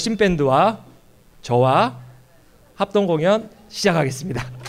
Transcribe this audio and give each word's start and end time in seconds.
걸신 0.00 0.16
밴드와 0.16 0.78
저와 1.42 1.98
합동 2.74 3.06
공연 3.06 3.50
시작하겠습니다. 3.68 4.59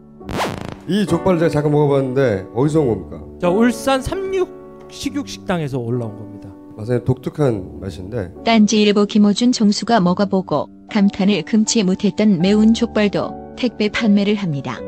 이 0.88 1.04
족발을 1.06 1.38
제가 1.38 1.50
잠깐 1.50 1.70
먹어봤는데 1.72 2.46
어디서 2.54 2.80
온 2.80 2.88
겁니까? 2.88 3.22
저 3.40 3.50
울산 3.50 4.00
삼육 4.00 4.88
식육 4.90 5.28
식당에서 5.28 5.78
올라온 5.78 6.16
겁니다. 6.16 6.48
맛은 6.76 7.04
독특한 7.04 7.78
맛인데 7.80 8.32
딴지일보 8.44 9.04
김어준 9.06 9.52
총수가 9.52 10.00
먹어보고 10.00 10.68
감탄을 10.90 11.42
금치 11.42 11.82
못했던 11.82 12.38
매운 12.38 12.72
족발도 12.72 13.54
택배 13.56 13.90
판매를 13.90 14.36
합니다. 14.36 14.80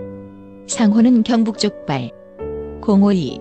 상호는 0.71 1.25
경북족발 1.25 2.13
052 2.81 3.41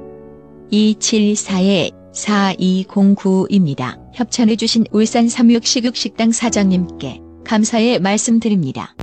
274에 0.72 1.92
4209입니다. 2.12 4.00
협찬해주신 4.16 4.86
울산 4.92 5.30
삼육 5.30 5.64
식육식당 5.64 6.32
사장님께 6.32 7.22
감사의 7.46 8.00
말씀드립니다. 8.00 8.96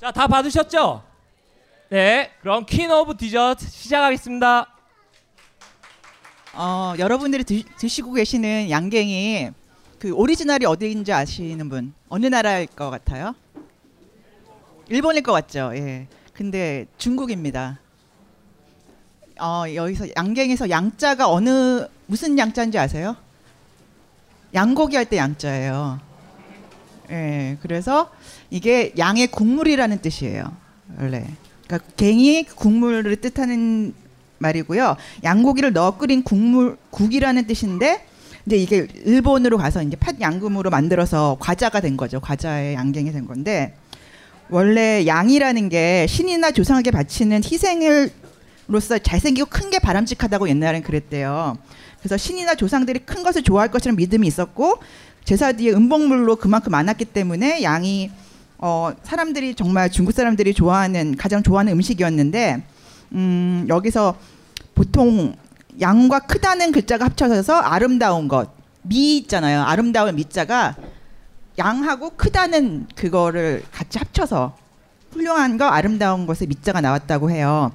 자, 0.00 0.12
다 0.12 0.28
받으셨죠? 0.28 1.02
네, 1.90 2.30
그럼 2.40 2.64
Queen 2.64 2.92
of 2.92 3.16
Dessert 3.16 3.66
시작하겠습니다. 3.66 4.72
어, 6.54 6.94
여러분들이 6.96 7.42
드, 7.42 7.64
드시고 7.76 8.12
계시는 8.12 8.70
양갱이 8.70 9.50
그 9.98 10.12
오리지널이 10.12 10.64
어디인지 10.64 11.12
아시는 11.12 11.68
분 11.68 11.92
어느 12.08 12.26
나라일 12.26 12.68
것 12.68 12.88
같아요? 12.88 13.34
일본일 14.88 15.22
것 15.22 15.32
같죠. 15.32 15.72
예. 15.74 16.06
근데 16.38 16.86
중국입니다. 16.98 17.80
어, 19.40 19.64
여기서 19.74 20.06
양갱에서 20.16 20.70
양자가 20.70 21.28
어느 21.28 21.88
무슨 22.06 22.38
양자인지 22.38 22.78
아세요? 22.78 23.16
양고기 24.54 24.94
할 24.94 25.06
때 25.06 25.16
양자예요. 25.16 25.98
예. 27.10 27.58
그래서 27.60 28.12
이게 28.50 28.92
양의 28.96 29.32
국물이라는 29.32 30.00
뜻이에요. 30.00 30.52
원래. 31.00 31.26
그러니까 31.66 31.90
갱이 31.96 32.44
국물을 32.44 33.16
뜻하는 33.16 33.92
말이고요. 34.38 34.96
양고기를 35.24 35.72
넣어 35.72 35.98
끓인 35.98 36.22
국물 36.22 36.76
국이라는 36.90 37.48
뜻인데 37.48 38.06
이제 38.46 38.56
이게 38.56 38.86
일본으로 39.04 39.58
가서 39.58 39.82
이제 39.82 39.96
팥 39.96 40.20
양금으로 40.20 40.70
만들어서 40.70 41.36
과자가 41.40 41.80
된 41.80 41.96
거죠. 41.96 42.20
과자의 42.20 42.74
양갱이 42.74 43.10
된 43.10 43.26
건데 43.26 43.74
원래 44.50 45.06
양이라는 45.06 45.68
게 45.68 46.06
신이나 46.08 46.50
조상에게 46.50 46.90
바치는 46.90 47.42
희생을로서 47.44 48.98
잘생기고 49.02 49.48
큰 49.50 49.68
게 49.70 49.78
바람직하다고 49.78 50.48
옛날엔 50.48 50.82
그랬대요. 50.82 51.58
그래서 51.98 52.16
신이나 52.16 52.54
조상들이 52.54 53.00
큰 53.00 53.22
것을 53.22 53.42
좋아할 53.42 53.70
것이라는 53.70 53.96
믿음이 53.96 54.26
있었고 54.26 54.78
제사 55.24 55.52
뒤에 55.52 55.72
음복물로 55.72 56.36
그만큼 56.36 56.72
많았기 56.72 57.04
때문에 57.06 57.62
양이 57.62 58.10
어 58.56 58.92
사람들이 59.02 59.54
정말 59.54 59.90
중국 59.90 60.12
사람들이 60.12 60.54
좋아하는 60.54 61.16
가장 61.16 61.42
좋아하는 61.42 61.74
음식이었는데 61.74 62.62
음 63.12 63.66
여기서 63.68 64.16
보통 64.74 65.34
양과 65.80 66.20
크다는 66.20 66.72
글자가 66.72 67.04
합쳐져서 67.04 67.54
아름다운 67.54 68.26
것, 68.26 68.50
미 68.82 69.18
있잖아요. 69.18 69.62
아름다운 69.62 70.16
미자가 70.16 70.76
양하고 71.58 72.10
크다는 72.10 72.86
그거를 72.94 73.64
같이 73.72 73.98
합쳐서 73.98 74.56
훌륭한 75.12 75.56
거, 75.58 75.66
아름다운 75.66 76.26
것의 76.26 76.46
미자가 76.48 76.80
나왔다고 76.80 77.30
해요. 77.30 77.72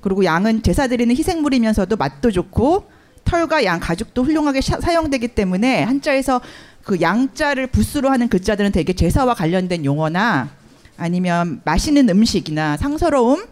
그리고 0.00 0.24
양은 0.24 0.62
제사 0.62 0.86
드리는 0.88 1.14
희생물이면서도 1.14 1.96
맛도 1.96 2.30
좋고 2.30 2.90
털과 3.24 3.64
양 3.64 3.78
가죽도 3.80 4.24
훌륭하게 4.24 4.60
샤- 4.60 4.80
사용되기 4.80 5.28
때문에 5.28 5.82
한자에서 5.84 6.40
그 6.82 7.00
양자를 7.00 7.66
부수로 7.68 8.10
하는 8.10 8.28
글자들은 8.28 8.72
되게 8.72 8.94
제사와 8.94 9.34
관련된 9.34 9.84
용어나 9.84 10.48
아니면 10.96 11.60
맛있는 11.64 12.08
음식이나 12.08 12.78
상서로움 12.78 13.44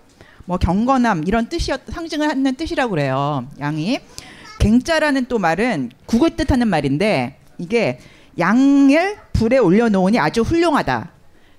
뭐 0.47 0.57
경건함 0.57 1.25
이런 1.27 1.49
뜻이었 1.51 1.83
상징을 1.89 2.29
하는 2.29 2.55
뜻이라고 2.55 2.91
그래요. 2.91 3.47
양이 3.61 4.01
갱자라는 4.59 5.27
또 5.27 5.39
말은 5.39 5.91
국을 6.07 6.31
뜻하는 6.35 6.67
말인데 6.69 7.37
이게 7.59 8.01
양을 8.39 9.17
불에 9.39 9.59
올려놓으니 9.59 10.19
아주 10.19 10.43
훌륭하다. 10.43 11.11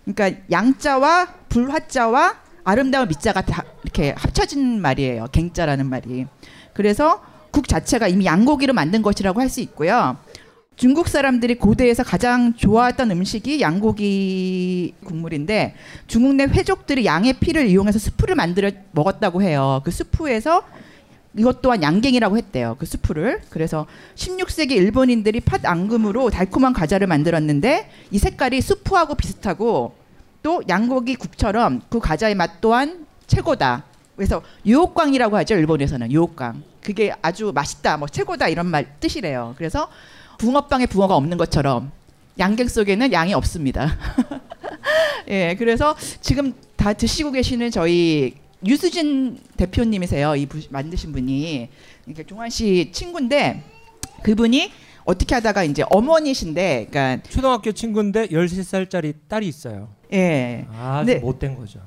그러니까 0.03 0.41
양자와 0.51 1.27
불화자와 1.47 2.35
아름다운 2.65 3.07
밑자가 3.07 3.41
다 3.41 3.63
이렇게 3.83 4.13
합쳐진 4.17 4.81
말이에요. 4.81 5.27
갱자라는 5.31 5.85
말이. 5.85 6.25
그래서 6.73 7.23
국 7.51 7.69
자체가 7.69 8.09
이미 8.09 8.25
양고기로 8.25 8.73
만든 8.73 9.01
것이라고 9.01 9.39
할 9.39 9.49
수 9.49 9.61
있고요. 9.61 10.17
중국 10.75 11.07
사람들이 11.07 11.55
고대에서 11.55 12.03
가장 12.03 12.53
좋아했던 12.53 13.11
음식이 13.11 13.61
양고기 13.61 14.95
국물인데 15.05 15.75
중국 16.07 16.35
내 16.35 16.43
회족들이 16.43 17.05
양의 17.05 17.33
피를 17.39 17.67
이용해서 17.67 17.97
수프를 17.97 18.35
만들어 18.35 18.71
먹었다고 18.91 19.41
해요. 19.41 19.81
그 19.85 19.91
수프에서 19.91 20.63
이것 21.37 21.61
또한 21.61 21.83
양갱이라고 21.83 22.37
했대요. 22.37 22.75
그 22.79 22.85
수프를. 22.85 23.41
그래서 23.49 23.85
16세기 24.15 24.71
일본인들이 24.71 25.41
팥 25.41 25.65
앙금으로 25.65 26.29
달콤한 26.29 26.73
과자를 26.73 27.07
만들었는데 27.07 27.89
이 28.11 28.17
색깔이 28.17 28.61
수프하고 28.61 29.15
비슷하고 29.15 29.95
또 30.41 30.63
양고기 30.67 31.15
국처럼 31.15 31.81
그 31.89 31.99
과자의 31.99 32.35
맛 32.35 32.61
또한 32.61 33.05
최고다. 33.27 33.83
그래서 34.15 34.41
유혹광이라고 34.65 35.37
하죠. 35.37 35.55
일본에서는 35.55 36.11
유혹광. 36.11 36.63
그게 36.81 37.13
아주 37.21 37.51
맛있다, 37.53 37.97
뭐 37.97 38.07
최고다 38.07 38.47
이런 38.47 38.65
말 38.65 38.99
뜻이래요. 38.99 39.53
그래서 39.57 39.87
붕어빵에 40.39 40.87
붕어가 40.87 41.15
없는 41.15 41.37
것처럼 41.37 41.91
양갱 42.39 42.67
속에는 42.67 43.11
양이 43.11 43.33
없습니다. 43.33 43.95
예, 45.27 45.55
그래서 45.59 45.95
지금 46.21 46.53
다 46.75 46.93
드시고 46.93 47.31
계시는 47.31 47.71
저희 47.71 48.35
유수진 48.65 49.39
대표님이세요. 49.57 50.35
이 50.35 50.45
부- 50.45 50.59
만드신 50.69 51.11
분이 51.11 51.69
그러니까 52.03 52.23
종환 52.27 52.49
씨 52.49 52.89
친구인데 52.91 53.63
그분이 54.23 54.71
어떻게 55.05 55.33
하다가 55.33 55.63
이제 55.63 55.83
어머니신데, 55.89 56.87
그러니까 56.91 57.23
초등학교 57.29 57.71
친구인데 57.71 58.27
13살짜리 58.27 59.15
딸이 59.27 59.47
있어요. 59.47 59.89
예, 60.13 60.67
네. 61.05 61.15
못된 61.15 61.55
거죠. 61.55 61.79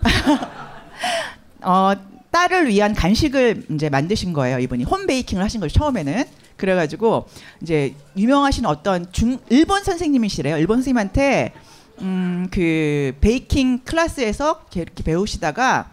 어, 1.62 1.92
딸을 2.30 2.68
위한 2.68 2.94
간식을 2.94 3.64
이제 3.70 3.88
만드신 3.88 4.32
거예요. 4.32 4.58
이분이 4.60 4.84
홈 4.84 5.06
베이킹을 5.06 5.42
하신 5.42 5.60
거죠 5.60 5.76
처음에는. 5.78 6.24
그래가지고 6.56 7.26
이제 7.62 7.94
유명하신 8.16 8.66
어떤 8.66 9.10
중 9.12 9.38
일본 9.48 9.82
선생님이시래요. 9.84 10.58
일본 10.58 10.76
선생님한테 10.78 11.52
음 12.00 12.46
그 12.52 13.12
베이킹 13.20 13.80
클래스에서 13.84 14.60
이렇게, 14.62 14.80
이렇게 14.82 15.02
배우시다가 15.02 15.90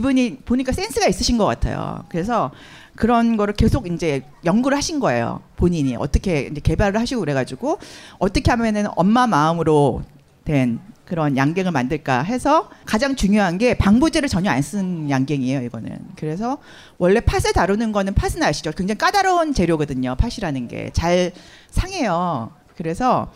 이분이 0.00 0.40
보니까 0.44 0.72
센스가 0.72 1.06
있으신 1.06 1.38
것 1.38 1.46
같아요. 1.46 2.04
그래서 2.10 2.50
그런 2.96 3.36
거를 3.38 3.54
계속 3.54 3.86
이제 3.90 4.22
연구를 4.44 4.76
하신 4.76 5.00
거예요. 5.00 5.40
본인이. 5.56 5.96
어떻게 5.96 6.42
이제 6.50 6.60
개발을 6.60 7.00
하시고 7.00 7.20
그래가지고 7.20 7.78
어떻게 8.18 8.50
하면은 8.50 8.86
엄마 8.94 9.26
마음으로 9.26 10.02
된 10.44 10.80
그런 11.06 11.36
양갱을 11.36 11.70
만들까 11.72 12.22
해서 12.22 12.68
가장 12.84 13.14
중요한 13.16 13.58
게 13.58 13.74
방부제를 13.74 14.28
전혀 14.28 14.50
안 14.50 14.60
쓴 14.62 15.08
양갱이에요 15.08 15.62
이거는. 15.62 15.96
그래서 16.16 16.58
원래 16.98 17.20
팥을 17.20 17.52
다루는 17.54 17.92
거는 17.92 18.12
팥은 18.14 18.42
아시죠? 18.42 18.72
굉장히 18.72 18.98
까다로운 18.98 19.54
재료거든요 19.54 20.14
팥이라는 20.16 20.68
게. 20.68 20.90
잘 20.92 21.32
상해요. 21.70 22.50
그래서 22.76 23.32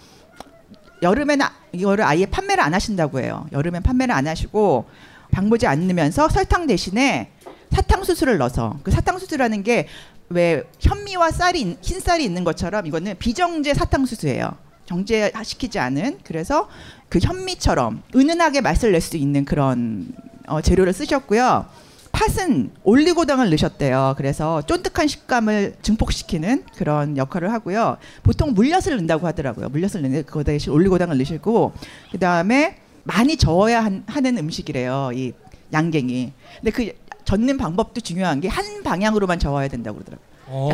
여름에는 1.03 1.47
아- 1.47 1.53
이거를 1.73 2.05
아예 2.05 2.27
판매를 2.27 2.63
안 2.63 2.75
하신다고 2.75 3.21
해요. 3.21 3.47
여름엔 3.53 3.83
판매를 3.83 4.15
안 4.15 4.27
하시고 4.27 4.85
방부제 5.31 5.67
안 5.67 5.87
넣으면서 5.87 6.29
설탕 6.29 6.67
대신에 6.67 7.31
사탕수수를 7.73 8.39
넣어서 8.39 8.79
그 8.83 8.91
사탕수수라는 8.91 9.63
게 9.63 9.87
왜 10.33 10.63
현미와 10.79 11.33
쌀이 11.33 11.61
있- 11.61 11.79
흰쌀이 11.83 12.23
있는 12.25 12.45
것처럼 12.45 12.87
이거는 12.87 13.17
비정제 13.19 13.75
사탕수수예요 13.75 14.53
정제시키지 14.87 15.81
않은 15.81 16.21
그래서 16.23 16.69
그 17.09 17.19
현미처럼 17.21 18.05
은은하게 18.15 18.61
맛을 18.61 18.93
낼 18.93 19.01
수 19.01 19.17
있는 19.17 19.45
그런 19.45 20.07
어, 20.47 20.61
재료를 20.61 20.93
쓰셨고요. 20.93 21.67
팥은 22.13 22.71
올리고당을 22.85 23.49
넣으셨대요. 23.51 24.15
그래서 24.17 24.63
쫀득한 24.63 25.09
식감을 25.09 25.75
증폭시키는 25.83 26.65
그런 26.77 27.17
역할을 27.17 27.53
하고요. 27.53 27.97
보통 28.23 28.53
물엿을 28.55 28.91
넣는다고 28.93 29.27
하더라고요. 29.27 29.69
물엿을 29.69 30.03
넣는데 30.03 30.23
그거 30.23 30.43
대신 30.45 30.73
올리고당을 30.73 31.17
넣으시고 31.19 31.73
그 32.13 32.19
다음에 32.21 32.77
많이 33.05 33.37
저어야 33.37 33.85
한- 33.85 34.05
하는 34.07 34.39
음식이래요. 34.39 35.11
이 35.15 35.33
양갱이. 35.73 36.33
근데 36.61 36.71
그 36.71 36.93
젓는 37.25 37.59
방법도 37.59 38.01
중요한 38.01 38.41
게 38.41 38.49
한 38.49 38.83
방향으로만 38.83 39.39
저어야 39.39 39.69
된다고 39.69 39.99
그러더라고요. 39.99 40.31
어. 40.53 40.69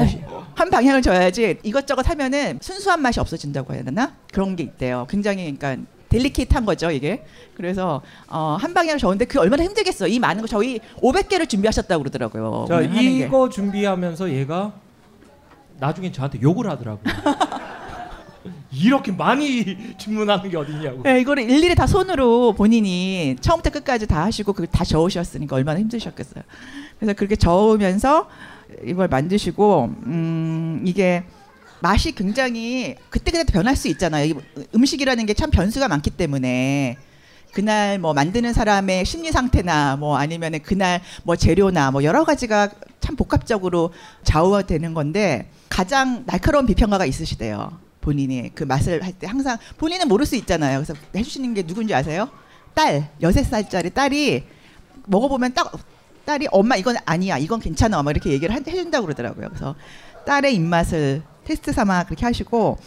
한 0.55 0.71
방향을 0.71 1.03
줘야지 1.03 1.59
이것저것 1.63 2.09
하면은 2.09 2.59
순수한 2.63 3.03
맛이 3.03 3.21
없어진다고 3.21 3.75
해야 3.75 3.83
되나 3.83 4.15
그런 4.33 4.57
게 4.57 4.63
있대요. 4.63 5.07
굉장히 5.11 5.55
그러니까 5.57 5.85
델리케이트한 6.09 6.65
거죠 6.65 6.91
이게. 6.91 7.25
그래서 7.55 8.01
어, 8.29 8.57
한 8.59 8.73
방향을 8.73 8.99
저는데 8.99 9.27
그 9.27 9.39
얼마나 9.39 9.65
힘들겠어. 9.65 10.09
이 10.09 10.19
많은 10.19 10.41
거 10.41 10.47
저희 10.49 10.79
500개를 11.03 11.47
준비하셨다고 11.49 12.03
그러더라고요. 12.05 12.65
자. 12.69 12.81
이거 12.81 13.51
준비하면서 13.51 14.31
얘가 14.31 14.73
나중에 15.79 16.11
저한테 16.11 16.41
욕을 16.41 16.71
하더라고요. 16.71 17.03
이렇게 18.73 19.13
많이 19.13 19.97
주문하는 19.99 20.51
게 20.51 20.57
어딨냐고. 20.57 21.03
네, 21.03 21.21
이거를 21.21 21.49
일일이 21.49 21.75
다 21.75 21.87
손으로 21.87 22.53
본인이 22.55 23.37
처음부터 23.41 23.71
끝까지 23.71 24.07
다 24.07 24.25
하시고 24.25 24.53
그걸 24.53 24.67
다 24.67 24.85
저으셨으니까 24.85 25.57
얼마나 25.57 25.79
힘드셨겠어요. 25.81 26.43
그래서 26.99 27.15
그렇게 27.15 27.37
저으면서 27.37 28.29
이걸 28.85 29.09
만드시고 29.09 29.85
음, 30.07 30.83
이게 30.85 31.25
맛이 31.81 32.13
굉장히 32.13 32.97
그때그때 33.11 33.53
변할 33.53 33.77
수 33.77 33.89
있잖아요. 33.89 34.25
이 34.27 34.35
음식이라는 34.75 35.27
게 35.27 35.35
참 35.35 35.51
변수가 35.51 35.89
많기 35.89 36.11
때문에 36.11 36.97
그날 37.53 37.99
뭐 37.99 38.13
만드는 38.13 38.53
사람의 38.53 39.05
심리 39.07 39.33
상태나 39.33 39.97
뭐 39.97 40.17
아니면은 40.17 40.61
그날 40.63 41.01
뭐 41.23 41.37
재료나 41.37 41.91
뭐 41.91 42.03
여러 42.05 42.25
가지가 42.25 42.71
참 43.01 43.17
복합적으로 43.17 43.93
좌우되는 44.25 44.93
건데 44.95 45.51
가장 45.69 46.25
날카로운 46.27 46.67
비평가가 46.67 47.07
있으시대요. 47.07 47.86
본인이 48.11 48.53
그 48.55 48.63
맛을 48.63 49.03
할 49.03 49.13
때 49.19 49.27
항상 49.27 49.59
본인은 49.79 50.07
모를 50.07 50.25
수 50.27 50.37
있잖아요. 50.37 50.79
그래서 50.81 50.95
해주시는 51.17 51.55
게 51.55 51.63
누군지 51.67 51.93
아세요? 51.93 52.29
딸 52.73 53.11
여섯 53.21 53.43
살짜리 53.45 53.91
딸이 53.91 54.45
먹어보면 55.07 55.55
딱 55.55 55.73
딸이 56.25 56.47
엄마 56.53 56.77
이건 56.77 56.97
아니야 57.05 57.37
이건 57.39 57.59
괜찮아 57.59 58.01
막 58.05 58.11
이렇게 58.13 58.31
얘기를 58.31 58.55
한- 58.55 58.65
해준다고 58.67 59.07
그러더라고요. 59.07 59.49
그래서 59.49 59.75
딸의 60.25 60.55
입맛을 60.55 61.23
테스트 61.45 61.73
삼아 61.73 62.05
그렇게 62.05 62.25
하시고 62.25 62.79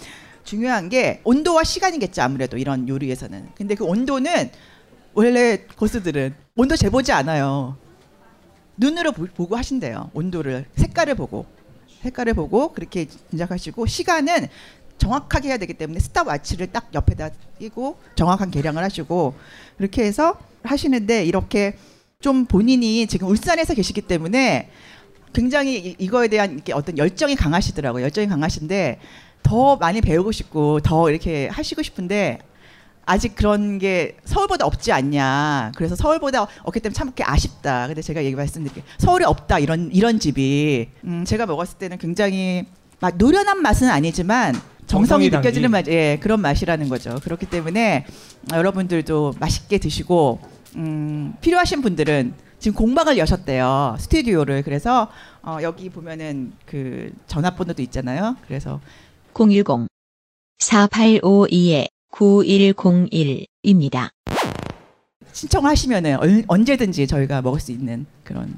중요한 0.45 0.88
게 0.88 1.19
온도와 1.25 1.63
시간이겠죠 1.65 2.21
아무래도 2.21 2.57
이런 2.57 2.88
요리에서는. 2.88 3.49
근데 3.55 3.75
그 3.75 3.83
온도는 3.83 4.51
원래 5.13 5.57
고수들은 5.77 6.33
온도 6.55 6.77
재보지 6.77 7.11
않아요. 7.11 7.75
눈으로 8.77 9.11
보- 9.11 9.25
보고 9.27 9.57
하신대요. 9.57 10.11
온도를 10.13 10.65
색깔을 10.77 11.15
보고 11.15 11.45
색깔을 12.03 12.33
보고 12.33 12.71
그렇게 12.71 13.07
진작하시고 13.31 13.85
시간은 13.85 14.47
정확하게 15.00 15.50
해야 15.50 15.58
되기 15.58 15.74
때문에 15.74 16.00
스탑워치를 16.00 16.68
딱 16.68 16.89
옆에다 16.94 17.29
끼고 17.58 17.98
정확한 18.15 18.51
계량을 18.51 18.84
하시고 18.84 19.34
그렇게 19.77 20.03
해서 20.03 20.38
하시는데 20.63 21.25
이렇게 21.25 21.75
좀 22.22 22.46
본인이 22.46 23.08
지금 23.08 23.29
울산에서 23.29 23.74
계시기 23.74 24.01
때문에 24.01 24.70
굉장히 25.34 25.77
이- 25.77 25.96
이거에 26.00 26.27
대한 26.27 26.62
어떤 26.74 26.98
열정이 26.98 27.36
강하시더라고요. 27.36 28.03
열정이 28.03 28.27
강하신데 28.27 29.00
더 29.41 29.77
많이 29.77 30.01
배우고 30.01 30.32
싶고 30.32 30.82
더 30.82 31.10
이렇게 31.10 31.48
하시고 31.48 31.82
싶은데 31.82 32.39
아직 33.06 33.36
그런 33.36 33.79
게 33.79 34.18
서울보다 34.25 34.65
없지 34.65 34.91
않냐. 34.91 35.72
그래서 35.75 35.96
서울보다 35.96 36.46
없기 36.63 36.79
때문에 36.82 36.94
참 36.94 37.12
아쉽다. 37.20 37.88
근데 37.88 38.01
제가 38.01 38.24
얘기 38.24 38.36
말씀드릴게요. 38.36 38.84
서울에 39.00 39.25
없다 39.25 39.60
이런 39.60 39.89
이런 39.94 40.20
집이 40.20 40.89
음, 41.06 41.24
제가 41.25 41.46
먹었을 41.46 41.77
때는 41.79 41.98
굉장히 41.98 42.65
막 43.00 43.15
노련한 43.18 43.62
맛은 43.62 43.89
아니지만 43.89 44.53
정성이. 44.89 45.29
느껴지는 45.29 45.72
맛, 45.72 45.88
예, 45.88 46.17
그런 46.22 46.41
맛이라는 46.41 46.89
거죠. 46.89 47.15
그렇기 47.24 47.46
때문에 47.46 48.05
여러분들도 48.51 49.36
맛있게 49.39 49.77
드시고 49.77 50.39
음, 50.75 51.34
필요하신 51.41 51.81
분들은 51.81 52.34
지금 52.60 52.75
공방을 52.77 53.17
여셨대요 53.17 53.96
스튜디오를 54.00 54.63
그래서 54.63 55.08
어, 55.41 55.60
여기 55.62 55.89
보면은 55.89 56.51
그 56.65 57.12
전화번호도 57.27 57.81
있잖아요. 57.84 58.36
그래서 58.48 58.81
010 59.34 59.88
4852 60.60 61.88
9101입니다. 62.12 64.10
신청하시면은 65.31 66.17
얼- 66.17 66.43
언제든지 66.48 67.08
저희가 67.08 67.41
먹을 67.41 67.60
수 67.60 67.72
있는 67.72 68.05
그런 68.24 68.58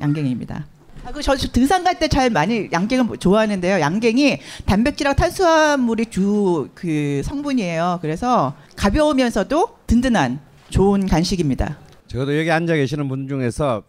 양갱입니다. 0.00 0.66
아, 1.04 1.12
그저 1.12 1.36
저 1.36 1.48
등산 1.48 1.82
갈 1.84 1.98
때 1.98 2.08
잘 2.08 2.30
많이 2.30 2.68
양갱을 2.72 3.04
뭐 3.04 3.16
좋아하는데요. 3.16 3.80
양갱이 3.80 4.38
단백질하고 4.66 5.16
탄수화물이 5.16 6.06
주 6.06 6.68
그 6.74 7.22
성분이에요. 7.24 7.98
그래서 8.02 8.54
가벼우면서도 8.76 9.78
든든한 9.86 10.40
좋은 10.70 11.06
간식입니다. 11.06 11.78
적어도 12.06 12.38
여기 12.38 12.50
앉아 12.50 12.74
계시는 12.74 13.08
분 13.08 13.28
중에서 13.28 13.82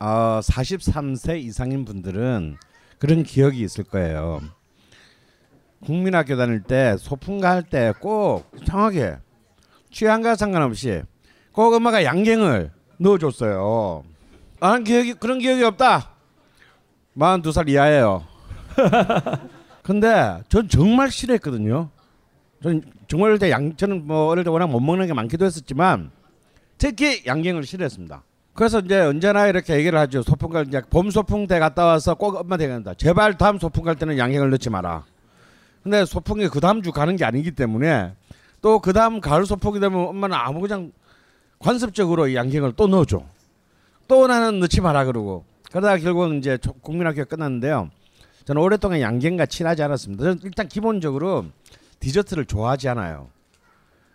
어, 0.00 0.40
43세 0.42 1.40
이상인 1.42 1.84
분들은 1.84 2.56
그런 2.98 3.22
기억이 3.22 3.60
있을 3.60 3.84
거예요. 3.84 4.40
국민학교 5.84 6.36
다닐 6.36 6.62
때 6.62 6.96
소풍가 6.98 7.50
할 7.50 7.62
때 7.64 7.92
꼭 8.00 8.50
정확하게 8.64 9.16
취향과 9.90 10.36
상관없이 10.36 11.02
꼭 11.52 11.74
엄마가 11.74 12.04
양갱을 12.04 12.70
넣어줬어요. 12.98 14.04
나는 14.60 14.84
기억이 14.84 15.14
그런 15.14 15.38
기억이 15.38 15.62
없다. 15.64 16.11
42살 17.16 17.68
이하예요. 17.68 18.24
근데 19.82 20.42
전 20.48 20.68
정말 20.68 21.10
싫어했거든요. 21.10 21.90
전 22.62 22.82
정말 23.08 23.30
어릴 23.30 23.38
때 23.38 23.50
양, 23.50 23.74
저는 23.76 24.06
뭐 24.06 24.28
어릴 24.28 24.44
때 24.44 24.50
워낙 24.50 24.68
못 24.68 24.80
먹는 24.80 25.06
게 25.06 25.12
많기도 25.12 25.44
했었지만 25.44 26.10
특히 26.78 27.22
양갱을 27.26 27.64
싫어했습니다. 27.64 28.22
그래서 28.54 28.80
이제 28.80 29.00
언제나 29.00 29.46
이렇게 29.46 29.74
얘기를 29.74 29.98
하죠. 29.98 30.22
소풍 30.22 30.50
갈 30.50 30.66
이제 30.66 30.80
봄 30.90 31.10
소풍 31.10 31.46
때 31.46 31.58
갔다 31.58 31.84
와서 31.84 32.14
꼭 32.14 32.36
엄마한테 32.36 32.68
간다. 32.68 32.94
제발 32.94 33.36
다음 33.38 33.58
소풍 33.58 33.84
갈 33.84 33.96
때는 33.96 34.18
양갱을 34.18 34.50
넣지 34.50 34.70
마라. 34.70 35.04
근데 35.82 36.04
소풍이 36.04 36.48
그 36.48 36.60
다음 36.60 36.82
주 36.82 36.92
가는 36.92 37.16
게 37.16 37.24
아니기 37.24 37.50
때문에 37.52 38.12
또 38.60 38.78
그 38.78 38.92
다음 38.92 39.20
가을 39.20 39.44
소풍이 39.44 39.80
되면 39.80 40.06
엄마는 40.06 40.36
아무 40.36 40.60
그냥 40.60 40.92
관습적으로 41.58 42.28
이 42.28 42.36
양갱을 42.36 42.74
또 42.76 42.86
넣어줘. 42.86 43.24
또 44.06 44.26
나는 44.26 44.60
넣지 44.60 44.80
마라 44.80 45.04
그러고 45.04 45.44
그러다가 45.72 45.96
결국은 45.96 46.38
이제 46.38 46.58
초- 46.58 46.74
국민학교가 46.74 47.24
끝났는데요. 47.24 47.90
저는 48.44 48.60
오랫동안 48.60 49.00
양갱과 49.00 49.46
친하지 49.46 49.82
않았습니다. 49.82 50.22
저는 50.22 50.40
일단 50.44 50.68
기본적으로 50.68 51.46
디저트를 52.00 52.44
좋아하지 52.44 52.88
않아요. 52.90 53.28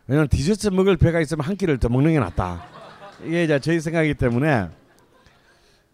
왜냐면 0.05 0.27
디저트 0.29 0.67
먹을 0.67 0.97
배가 0.97 1.19
있으면 1.19 1.43
한 1.45 1.55
끼를 1.55 1.79
더 1.79 1.89
먹는 1.89 2.13
게 2.13 2.19
낫다. 2.19 2.63
이게 3.25 3.43
이제 3.45 3.59
저희 3.59 3.79
생각이기 3.79 4.13
때문에 4.13 4.69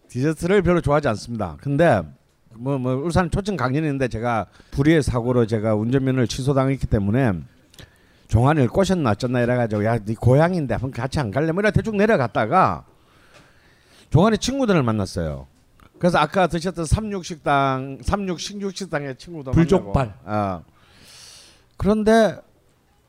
디저트를 0.08 0.62
별로 0.62 0.80
좋아하지 0.80 1.08
않습니다. 1.08 1.56
근데 1.60 2.02
뭐, 2.56 2.78
뭐 2.78 2.94
울산 2.96 3.30
초청 3.30 3.56
강연인데 3.56 4.08
제가 4.08 4.46
불의의 4.72 5.02
사고로 5.02 5.46
제가 5.46 5.74
운전면허를 5.74 6.28
취소당했기 6.28 6.86
때문에 6.86 7.32
종환이를 8.28 8.68
꼬셨나 8.68 9.10
어쩌나 9.10 9.40
이래가지고 9.40 9.84
야 9.84 9.98
네 9.98 10.14
고향인데 10.14 10.74
한번 10.74 10.90
같이 10.90 11.18
안 11.20 11.30
갈래? 11.30 11.50
뭐 11.52 11.62
이래 11.62 11.70
대충 11.70 11.96
내려갔다가 11.96 12.84
종환이 14.10 14.38
친구들을 14.38 14.82
만났어요. 14.82 15.46
그래서 15.98 16.18
아까 16.18 16.46
드셨던 16.46 16.84
삼육식당, 16.84 17.98
삼육 18.02 18.40
식육식당의 18.40 19.16
친구도 19.16 19.52
불족발. 19.52 20.12
만나고. 20.24 20.60
어. 20.60 20.64
그런데 21.76 22.36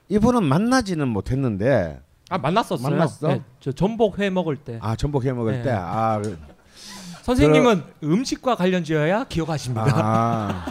이분은 0.10 0.44
만나지는 0.44 1.08
못했는데 1.08 2.00
아 2.30 2.38
만났었어요. 2.38 2.90
만났어? 2.90 3.28
네, 3.28 3.42
저 3.60 3.72
전복 3.72 4.20
회 4.20 4.30
먹을 4.30 4.56
때. 4.58 4.80
아 4.82 4.96
전복 4.96 5.26
해 5.26 5.34
먹을 5.34 5.54
네. 5.54 5.64
때 5.64 5.72
아, 5.72 6.20
그- 6.22 6.38
선생님은 7.24 7.84
음식과 8.04 8.56
관련지어야 8.56 9.26
기억하십니다. 9.26 9.86
아. 9.96 10.66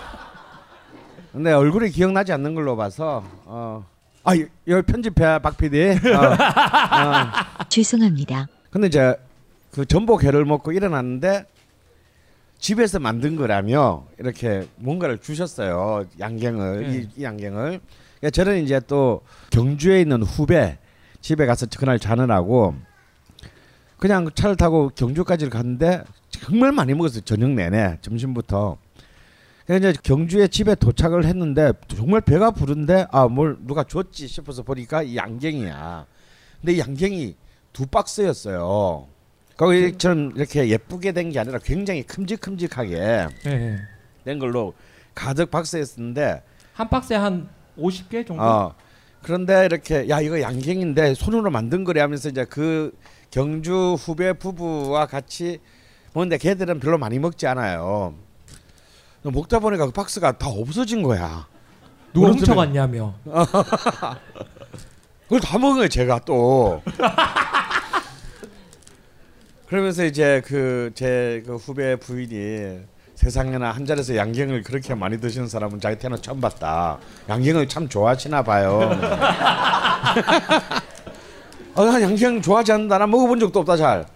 근데 1.33 1.53
얼굴이 1.53 1.91
기억나지 1.91 2.33
않는 2.33 2.55
걸로 2.55 2.77
봐서 2.77 3.25
어. 3.45 3.85
아, 4.23 4.35
이- 4.35 4.47
여기 4.69 4.83
편집해 4.87 5.41
박 5.41 5.57
PD. 5.57 5.91
어. 5.91 5.95
어. 7.61 7.65
죄송합니다. 7.69 8.47
근데 8.71 8.87
이제 8.87 9.17
그 9.73 9.85
전복 9.85 10.23
회를 10.23 10.45
먹고 10.45 10.71
일어났는데 10.73 11.45
집에서 12.65 12.99
만든 12.99 13.37
거라며 13.37 14.07
이렇게 14.19 14.67
뭔가를 14.77 15.19
주셨어요 15.19 16.07
양갱을 16.19 16.89
네. 16.89 16.97
이, 16.97 17.09
이 17.21 17.23
양갱을 17.23 17.79
그러니까 18.21 18.31
저는 18.33 18.65
이제 18.65 18.81
또 18.87 19.21
경주에 19.51 20.01
있는 20.01 20.23
후배 20.23 20.79
집에 21.21 21.45
가서 21.45 21.67
그날 21.77 21.99
자느라고 21.99 22.75
그냥 23.99 24.31
차를 24.35 24.57
타고 24.57 24.91
경주까지 24.95 25.51
갔는데 25.51 26.05
정말 26.31 26.73
많이 26.73 26.95
먹었어요 26.95 27.21
저녁 27.21 27.51
내내 27.51 27.99
점심부터 28.01 28.79
그래서 29.67 29.91
이제 29.91 30.01
경주에 30.03 30.49
집에 30.49 30.75
도착을 30.75 31.27
했는데 31.27 31.73
정말 31.89 32.23
배가 32.23 32.51
부른데 32.51 33.09
아 33.11 33.29
뭘 33.29 33.59
누가 33.61 33.85
줬지 33.85 34.27
싶어서 34.27 34.63
보니까 34.63 35.03
이 35.03 35.19
양갱이야 35.19 36.07
근데 36.63 36.73
이 36.73 36.79
양갱이 36.79 37.37
두 37.75 37.87
박스였어요. 37.87 39.09
거기처럼 39.57 40.33
이렇게 40.37 40.69
예쁘게 40.69 41.13
된 41.13 41.31
게 41.31 41.39
아니라 41.39 41.59
굉장히 41.59 42.03
큼직큼직하게 42.03 43.27
네. 43.45 43.79
된 44.25 44.39
걸로 44.39 44.75
가득 45.15 45.51
박스였는데 45.51 46.43
한 46.73 46.89
박스에 46.89 47.17
한 47.17 47.49
50개 47.79 48.27
정도. 48.27 48.43
어 48.43 48.75
그런데 49.23 49.65
이렇게 49.65 50.09
야 50.09 50.21
이거 50.21 50.41
양갱인데 50.41 51.15
손으로 51.15 51.51
만든 51.51 51.85
거래 51.85 52.01
하면서 52.01 52.29
이제 52.29 52.45
그 52.45 52.93
경주 53.31 53.97
후배 53.99 54.33
부부와 54.33 55.07
같이 55.07 55.59
먹는데 56.13 56.39
걔들은 56.39 56.81
별로 56.81 56.99
많이 56.99 57.19
먹지 57.19 57.47
않아요. 57.47 58.15
먹다 59.23 59.59
보니까 59.59 59.87
그 59.87 59.93
박스가 59.93 60.33
다 60.39 60.49
없어진 60.49 61.03
거야. 61.03 61.47
누가 62.13 62.29
훔쳐갔냐며. 62.29 63.15
그걸 65.25 65.41
다 65.41 65.59
먹은 65.59 65.77
거예요 65.77 65.89
제가 65.89 66.21
또 66.27 66.83
그러면서 69.75 70.05
이제 70.05 70.41
그제그 70.45 71.57
후배 71.57 71.97
부인이 71.97 72.79
세상에나 73.17 73.73
한 73.73 73.85
자리에서 73.85 74.15
양갱을 74.15 74.63
그렇게 74.63 74.95
많이 74.95 75.19
드시는 75.21 75.49
사람은 75.49 75.81
자기 75.81 75.99
태어나 75.99 76.17
처음 76.17 76.41
봤다. 76.41 76.99
양갱을 77.29 77.67
참 77.67 77.89
좋아하시나 77.89 78.45
봐요. 78.45 78.89
아, 81.75 81.85
난 81.85 82.01
양갱 82.03 82.41
좋아하지 82.41 82.71
않는다. 82.71 82.99
난 82.99 83.11
먹어본 83.11 83.41
적도 83.41 83.59
없다 83.59 83.77
잘. 83.77 84.07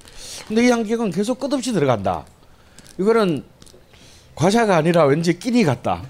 근데 0.46 0.64
이 0.64 0.70
양갱은 0.70 1.10
계속 1.10 1.40
끝없이 1.40 1.72
들어간다. 1.72 2.24
이거는 2.96 3.42
과자가 4.36 4.76
아니라 4.76 5.06
왠지 5.06 5.40
끼니 5.40 5.64
같다. 5.64 6.02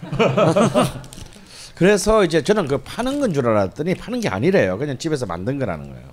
그래서 1.74 2.22
이제 2.22 2.42
저는 2.42 2.68
그 2.68 2.76
파는 2.76 3.18
건 3.20 3.32
줄 3.32 3.48
알았더니 3.48 3.94
파는 3.94 4.20
게 4.20 4.28
아니래요. 4.28 4.76
그냥 4.76 4.98
집에서 4.98 5.24
만든 5.24 5.58
거라는 5.58 5.88
거예요. 5.88 6.06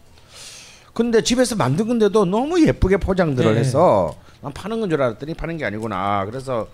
근데 0.96 1.22
집에서 1.22 1.58
만든 1.58 1.90
건데도 1.90 2.24
너무 2.24 2.66
예쁘게 2.66 2.98
포장들을 2.98 3.54
네. 3.54 3.60
해서 3.60 4.16
난 4.42 4.54
파는 4.54 4.80
건 4.80 4.90
줄 4.90 5.02
알았더니 5.02 5.34
파는 5.34 5.58
게 5.58 5.66
아니구나. 5.66 6.24
그래서 6.26 6.68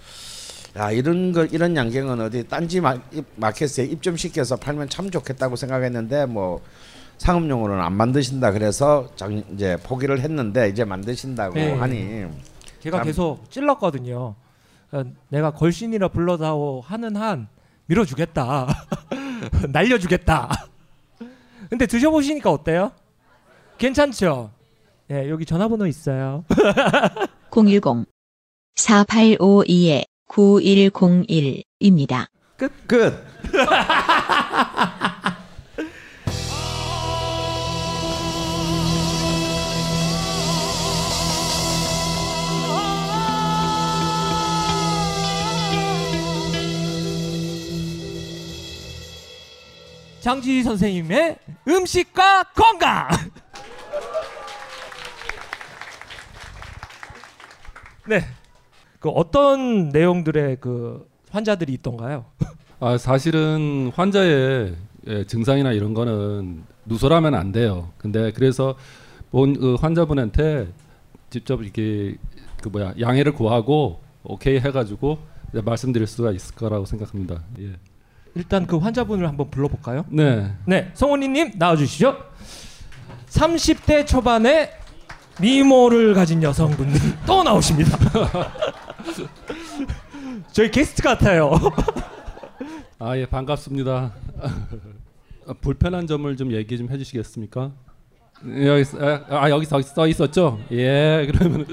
야 0.78 0.92
이런 0.92 1.32
거 1.32 1.44
이런 1.46 1.76
양갱은 1.76 2.22
어디 2.22 2.48
딴지 2.48 2.80
마, 2.80 2.96
마켓에 3.36 3.84
입점시켜서 3.84 4.58
팔면 4.58 4.90
참 4.90 5.10
좋겠다고 5.10 5.56
생각했는데 5.56 6.28
뭐 6.28 6.62
상업용으로는 7.18 7.84
안 7.84 7.94
만드신다 7.94 8.52
그래서 8.52 9.10
장, 9.16 9.44
이제 9.54 9.76
포기를 9.84 10.20
했는데 10.20 10.70
이제 10.70 10.86
만드신다고 10.86 11.56
네. 11.56 11.74
하니 11.74 12.26
제가 12.80 12.98
참- 12.98 13.08
계속 13.08 13.50
찔렀거든요. 13.50 14.36
어, 14.92 15.04
내가 15.30 15.50
걸신이라 15.50 16.10
불러다오 16.10 16.82
하는 16.82 17.16
한 17.16 17.48
밀어주겠다. 17.88 18.68
날려주겠다. 19.72 20.68
근데 21.72 21.88
드셔보시니까 21.88 22.52
어때요? 22.52 22.92
괜찮죠? 23.82 24.52
예, 25.10 25.28
여기 25.28 25.44
전화번호 25.44 25.88
있어요. 25.88 26.46
010 27.50 28.06
4852 28.76 30.06
9101입니다. 30.30 32.28
끝. 32.58 33.12
장지희 50.22 50.62
선생님의 50.62 51.40
음식과 51.68 52.44
건강. 52.54 53.10
네. 58.12 58.26
그 59.00 59.08
어떤 59.08 59.88
내용들의 59.88 60.58
그 60.60 61.08
환자들이 61.30 61.72
있던가요? 61.76 62.26
아 62.82 62.98
사실은 62.98 63.90
환자의 63.96 64.76
예, 65.08 65.24
증상이나 65.26 65.72
이런 65.72 65.94
거는 65.94 66.64
누설하면 66.86 67.34
안 67.36 67.54
돼요. 67.54 67.94
근데 67.98 68.34
그래서 68.34 68.76
본 69.32 69.54
그 69.54 69.76
환자분한테 69.76 70.68
직접 71.30 71.64
이렇게 71.64 72.18
그 72.62 72.68
뭐야 72.68 72.96
양해를 73.00 73.34
구하고 73.34 74.02
오케이 74.24 74.60
해가지고 74.60 75.20
말씀드릴 75.54 76.06
수가 76.06 76.32
있을 76.32 76.54
거라고 76.56 76.84
생각합니다. 76.86 77.44
예. 77.62 77.72
일단 78.36 78.68
그 78.68 78.76
환자분을 78.78 79.26
한번 79.26 79.50
불러볼까요? 79.50 80.04
네. 80.10 80.52
네, 80.66 80.92
성훈이님 80.96 81.54
나와주시죠. 81.56 82.18
30대 83.30 84.06
초반의 84.06 84.81
미모를 85.40 86.14
가진 86.14 86.42
여성분이 86.44 86.94
또 87.26 87.44
나오십니다. 87.44 87.98
저희 90.52 90.70
게스트 90.70 91.02
같아요. 91.02 91.52
아 93.00 93.18
예 93.18 93.26
반갑습니다. 93.26 94.14
아, 95.48 95.54
불편한 95.62 96.06
점을 96.08 96.36
좀 96.38 96.52
얘기 96.52 96.78
좀 96.78 96.90
해주시겠습니까? 96.90 97.72
여기 98.64 98.84
아, 99.00 99.24
아 99.30 99.50
여기 99.50 99.66
써, 99.66 99.82
써 99.82 100.08
있었죠? 100.08 100.60
예 100.72 101.28
그러면 101.32 101.66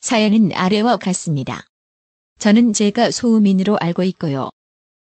사연은 0.00 0.50
아래와 0.54 0.96
같습니다. 0.98 1.64
저는 2.38 2.72
제가 2.72 3.10
소음인으로 3.10 3.78
알고 3.80 4.02
있고요. 4.04 4.50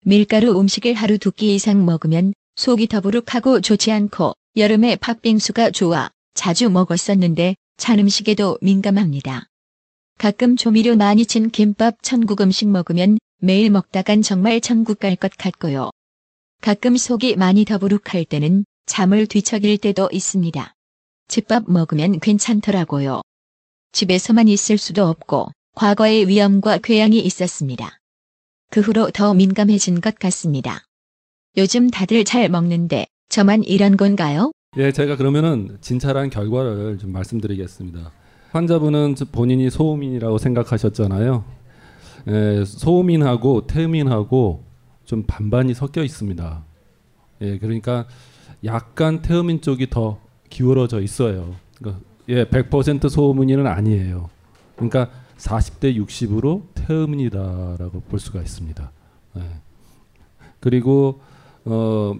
밀가루 0.06 0.58
음식을 0.60 0.94
하루 0.94 1.18
두 1.18 1.32
끼 1.32 1.56
이상 1.56 1.84
먹으면 1.86 2.34
속이 2.56 2.88
더부룩하고 2.88 3.60
좋지 3.62 3.92
않고 3.92 4.34
여름에 4.56 4.96
팥빙수가 4.98 5.72
좋아 5.72 6.10
자주 6.36 6.70
먹었었는데 6.70 7.56
찬 7.78 7.98
음식에도 7.98 8.60
민감합니다. 8.62 9.48
가끔 10.20 10.56
조미료 10.56 10.96
많이 10.96 11.26
친 11.26 11.50
김밥 11.50 11.98
천국 12.04 12.42
음식 12.42 12.68
먹으면 12.68 13.18
매일 13.40 13.72
먹다간 13.72 14.22
정말 14.22 14.62
천국 14.62 15.00
갈 15.00 15.16
것 15.16 15.32
같고요. 15.38 15.90
가끔 16.62 16.98
속이 16.98 17.38
많이 17.38 17.66
더부룩할 17.66 18.26
때는 18.26 18.66
잠을 18.86 19.28
뒤척일 19.28 19.78
때도 19.78 20.10
있습니다. 20.12 20.74
집밥 21.28 21.64
먹으면 21.70 22.20
괜찮더라고요. 22.20 23.22
집에서만 23.94 24.48
있을 24.48 24.78
수도 24.78 25.08
없고 25.08 25.50
과거에 25.74 26.28
위염과 26.28 26.80
궤양이 26.80 27.20
있었습니다. 27.20 27.98
그 28.70 28.82
후로 28.82 29.10
더 29.12 29.34
민감해진 29.34 30.02
것 30.02 30.20
같습니다. 30.20 30.84
요즘 31.58 31.90
다들 31.90 32.26
잘 32.26 32.50
먹는데 32.50 33.08
저만 33.30 33.64
이런 33.64 33.96
건가요? 33.98 34.52
예 34.78 34.92
제가 34.92 35.16
그러면은 35.16 35.78
진찰한 35.80 36.30
결과를 36.30 36.98
좀 36.98 37.14
말씀드리겠습니다. 37.14 38.12
환자분은 38.52 39.16
본인이 39.32 39.70
소음인이라고 39.70 40.38
생각하셨잖아요. 40.38 41.46
예, 42.28 42.66
소음인하고 42.66 43.68
태음인하고 43.68 44.64
좀 45.06 45.24
반반이 45.24 45.74
섞여 45.74 46.04
있습니다. 46.04 46.64
예, 47.42 47.58
그러니까 47.58 48.06
약간 48.66 49.22
태음인 49.22 49.62
쪽이 49.62 49.90
더 49.90 50.20
기울어져 50.50 51.00
있어요. 51.00 51.56
그러니까 51.78 52.02
예, 52.28 52.44
100% 52.44 53.10
소음인은 53.10 53.68
아니에요. 53.68 54.30
그러니까 54.76 55.10
40대 55.38 55.96
60으로 55.96 56.64
태음인이다라고 56.74 58.02
볼 58.02 58.20
수가 58.20 58.42
있습니다. 58.42 58.92
예. 59.38 59.42
그리고 60.60 61.22
어, 61.64 62.16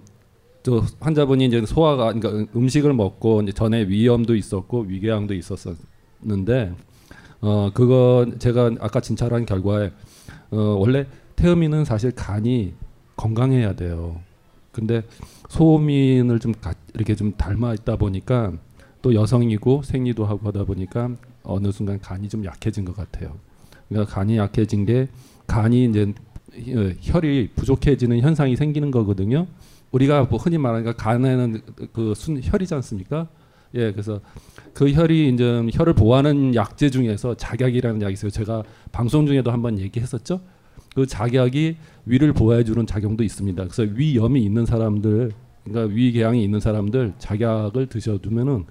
또 0.66 0.84
환자분이 1.00 1.46
이제 1.46 1.64
소화가 1.64 2.12
그러니까 2.14 2.52
음식을 2.56 2.92
먹고 2.94 3.44
이제 3.44 3.52
전에 3.52 3.88
위염도 3.88 4.36
있었고 4.36 4.82
위궤양도 4.88 5.36
있었었는데 5.36 6.74
어 7.42 7.70
그거 7.72 8.26
제가 8.40 8.72
아까 8.80 9.00
진찰한 9.00 9.46
결과에 9.46 9.92
어 10.50 10.58
원래 10.58 11.06
태음인은 11.36 11.86
사실 11.86 12.12
간이 12.12 12.74
건강해야 13.16 13.76
돼요. 13.76 14.20
근데 14.72 15.04
소음인을 15.50 16.40
좀 16.40 16.54
가, 16.60 16.74
이렇게 16.96 17.16
좀 17.16 17.34
닮아 17.38 17.76
있다 17.76 17.96
보니까 17.96 18.52
또 19.04 19.14
여성이고 19.14 19.84
생리도 19.84 20.26
하고 20.26 20.48
하다 20.48 20.66
보니까 20.66 21.12
어느 21.44 21.72
순간 21.72 22.00
간이 22.00 22.28
좀 22.28 22.44
약해진 22.44 22.86
것 22.86 22.96
같아요. 22.96 23.36
그러니까 23.88 24.12
간이 24.12 24.38
약해진 24.38 24.86
게 24.86 25.08
간이 25.46 25.86
이제 25.86 26.12
어, 26.76 26.92
혈이 27.02 27.50
부족해지는 27.56 28.20
현상이 28.22 28.56
생기는 28.56 28.90
거거든요. 28.90 29.46
우리가 29.92 30.24
뭐 30.26 30.38
흔히 30.40 30.58
말하니까 30.58 30.94
간에는 30.94 31.62
그 31.94 32.14
순 32.16 32.40
혈이지 32.44 32.74
않습니까? 32.76 33.28
예, 33.76 33.92
그래서 33.92 34.22
그 34.74 34.92
혈이 34.92 35.30
이제 35.34 35.68
혈을 35.74 35.94
보호하는 35.94 36.56
약제 36.56 36.90
중에서 36.90 37.36
작약이라는 37.36 38.02
약이 38.02 38.14
있어요. 38.14 38.32
제가 38.32 38.64
방송 38.92 39.26
중에도 39.26 39.52
한번 39.52 39.80
얘기했었죠. 39.80 40.42
그 40.96 41.06
작약이 41.06 41.76
위를 42.06 42.32
보호해 42.32 42.64
주는 42.64 42.86
작용도 42.86 43.24
있습니다. 43.24 43.64
그래서 43.64 43.84
위염이 43.94 44.42
있는 44.42 44.66
사람들, 44.66 45.32
그러니까 45.66 45.94
위궤양이 45.94 46.42
있는 46.44 46.60
사람들 46.62 47.14
작약을 47.20 47.88
드셔두면은 47.88 48.66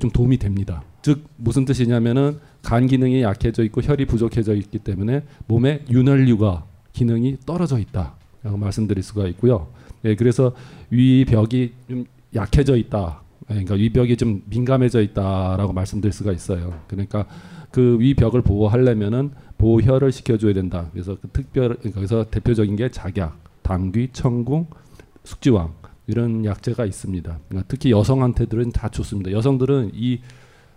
좀 0.00 0.10
도움이 0.10 0.38
됩니다. 0.38 0.82
즉 1.02 1.24
무슨 1.36 1.64
뜻이냐면은 1.64 2.38
간 2.62 2.86
기능이 2.88 3.22
약해져 3.22 3.62
있고 3.64 3.80
혈이 3.80 4.06
부족해져 4.06 4.54
있기 4.54 4.80
때문에 4.80 5.22
몸에 5.46 5.84
윤활유가 5.88 6.64
기능이 6.92 7.38
떨어져 7.46 7.78
있다라고 7.78 8.56
말씀드릴 8.58 9.02
수가 9.04 9.28
있고요. 9.28 9.68
예, 10.04 10.14
그래서 10.14 10.52
위 10.90 11.24
벽이 11.24 11.72
좀 11.88 12.04
약해져 12.34 12.76
있다. 12.76 13.22
예, 13.50 13.54
그러니까 13.54 13.74
위 13.74 13.90
벽이 13.90 14.16
좀 14.16 14.42
민감해져 14.46 15.00
있다라고 15.02 15.72
말씀드릴 15.72 16.12
수가 16.12 16.32
있어요. 16.32 16.80
그러니까 16.88 17.26
그 17.70 17.96
위 18.00 18.14
벽을 18.14 18.42
보호하려면은 18.42 19.30
보혈을 19.58 20.12
시켜줘야 20.12 20.54
된다. 20.54 20.88
그래서 20.92 21.16
그 21.20 21.28
특별 21.32 21.76
그래서 21.94 22.24
대표적인 22.30 22.76
게 22.76 22.90
작약, 22.90 23.38
당귀, 23.62 24.10
청궁, 24.12 24.66
숙지왕 25.24 25.74
이런 26.06 26.44
약재가 26.44 26.86
있습니다. 26.86 27.38
그러니까 27.48 27.66
특히 27.68 27.90
여성한테들은 27.90 28.72
다 28.72 28.88
좋습니다. 28.88 29.30
여성들은 29.32 29.90
이 29.94 30.20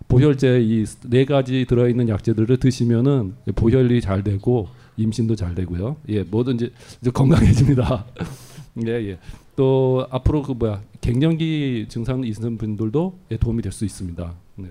보혈제 0.08 0.60
이 0.62 0.84
네 1.08 1.24
가지 1.24 1.64
들어있는 1.66 2.08
약재들을 2.08 2.58
드시면은 2.58 3.34
보혈이 3.54 4.00
잘 4.02 4.22
되고 4.22 4.68
임신도 4.98 5.36
잘 5.36 5.54
되고요. 5.54 5.96
예, 6.10 6.22
뭐든지 6.24 6.70
이제 7.00 7.10
건강해집니다. 7.10 8.04
예, 8.86 8.92
예. 8.92 9.18
또 9.56 10.06
앞으로 10.10 10.42
그 10.42 10.52
뭐야 10.52 10.80
갱년기 11.00 11.86
증상 11.88 12.24
있는 12.24 12.56
분들도 12.56 13.18
예, 13.32 13.36
도움이 13.36 13.62
될 13.62 13.72
수 13.72 13.84
있습니다. 13.84 14.34
네. 14.56 14.68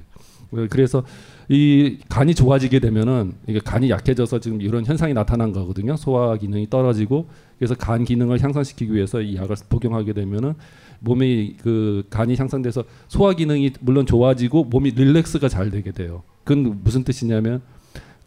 그래서 0.69 1.03
이 1.47 1.97
간이 2.09 2.35
좋아지게 2.35 2.79
되면은 2.79 3.33
이게 3.47 3.59
간이 3.59 3.89
약해져서 3.89 4.39
지금 4.39 4.61
이런 4.61 4.85
현상이 4.85 5.13
나타난 5.13 5.53
거거든요. 5.53 5.95
소화 5.95 6.35
기능이 6.37 6.69
떨어지고 6.69 7.27
그래서 7.57 7.73
간 7.75 8.03
기능을 8.03 8.41
향상시키기 8.41 8.93
위해서 8.93 9.21
이 9.21 9.35
약을 9.37 9.55
복용하게 9.69 10.13
되면은 10.13 10.55
몸이 10.99 11.55
그 11.61 12.03
간이 12.09 12.35
향상돼서 12.35 12.83
소화 13.07 13.33
기능이 13.33 13.71
물론 13.79 14.05
좋아지고 14.05 14.65
몸이 14.65 14.91
릴렉스가 14.91 15.47
잘 15.47 15.71
되게 15.71 15.91
돼요. 15.91 16.23
그건 16.43 16.81
무슨 16.83 17.03
뜻이냐면 17.03 17.61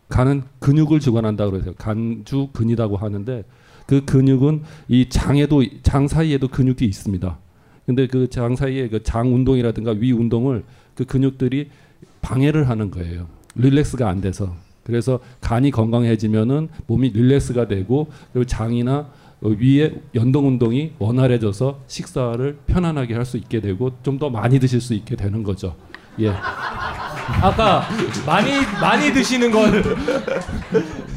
간은 0.09 0.45
근육을 0.61 1.01
주관한다 1.01 1.51
그래서 1.51 1.73
간주 1.75 2.49
근이라고 2.53 2.97
하는데 2.97 3.45
그 3.87 4.05
근육은 4.05 4.63
이 4.89 5.09
장에도 5.09 5.63
장 5.83 6.09
사이에도 6.09 6.49
근육이 6.49 6.85
있습니다. 6.85 7.39
근데 7.87 8.07
그 8.07 8.29
장 8.29 8.57
사이에 8.57 8.89
그 8.89 9.03
장 9.03 9.35
운동이라든가 9.35 9.93
위 9.93 10.13
운동을 10.13 10.65
그 10.95 11.05
근육들이 11.05 11.71
방해를 12.23 12.69
하는 12.69 12.91
거예요. 12.91 13.27
릴렉스가 13.57 14.09
안 14.09 14.21
돼서. 14.21 14.55
그래서 14.85 15.21
간이 15.41 15.71
건강해지면은 15.71 16.69
몸이 16.87 17.11
릴렉스가 17.11 17.69
되고 17.69 18.09
그리고 18.33 18.45
장이나 18.47 19.09
위에 19.41 19.95
연동 20.15 20.47
운동이 20.49 20.93
원활해져서 20.99 21.81
식사를 21.87 22.59
편안하게 22.67 23.15
할 23.15 23.25
수 23.27 23.37
있게 23.37 23.61
되고 23.61 23.93
좀 24.03 24.19
더 24.19 24.31
많이 24.31 24.59
드실 24.59 24.81
수 24.81 24.95
있게 24.95 25.17
되는 25.17 25.43
거죠. 25.43 25.75
예. 26.21 26.29
아까 26.31 27.83
많이 28.27 28.51
많이 28.81 29.13
드시는 29.13 29.51
걸 29.51 29.83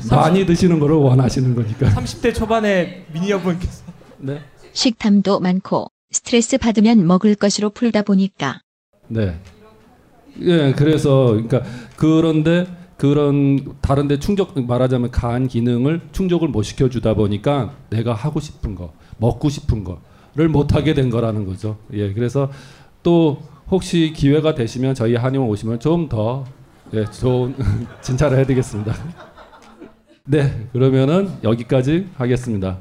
많이 0.10 0.46
드시는 0.46 0.80
거를 0.80 0.96
원하시는 0.96 1.56
거니까. 1.56 1.90
30대 1.90 2.34
초반에 2.34 3.06
미니어분께서 3.14 3.84
네. 4.20 4.42
식탐도 4.74 5.40
많고 5.40 5.88
스트레스 6.12 6.58
받으면 6.58 7.06
먹을 7.06 7.36
것으로 7.36 7.70
풀다 7.70 8.04
보니까 8.04 8.62
네. 9.08 9.40
예, 10.42 10.74
그래서 10.74 11.28
그러니까 11.28 11.64
그런데 11.96 12.68
그런 12.98 13.76
다른데 13.82 14.20
충족 14.20 14.60
말하자면 14.60 15.12
간 15.12 15.48
기능을 15.48 16.02
충족을 16.12 16.48
못 16.48 16.64
시켜주다 16.64 17.14
보니까 17.14 17.76
내가 17.90 18.14
하고 18.14 18.40
싶은 18.40 18.76
거, 18.76 18.94
먹고 19.18 19.50
싶은 19.50 19.84
거를 19.84 20.50
못 20.50 20.74
하게 20.74 20.94
된 20.94 21.10
거라는 21.10 21.46
거죠. 21.46 21.78
예, 21.94 22.14
그래서 22.14 22.52
또 23.04 23.42
혹시 23.70 24.14
기회가 24.16 24.56
되시면 24.56 24.96
저희 24.96 25.16
한의원 25.16 25.50
오시면 25.50 25.80
좀 25.80 26.10
더 26.10 26.46
예, 26.94 27.06
좋은 27.06 27.54
진찰을 28.02 28.40
해드리겠습니다. 28.40 28.94
네, 30.30 30.68
그러면은 30.74 31.32
여기까지 31.42 32.10
하겠습니다. 32.18 32.80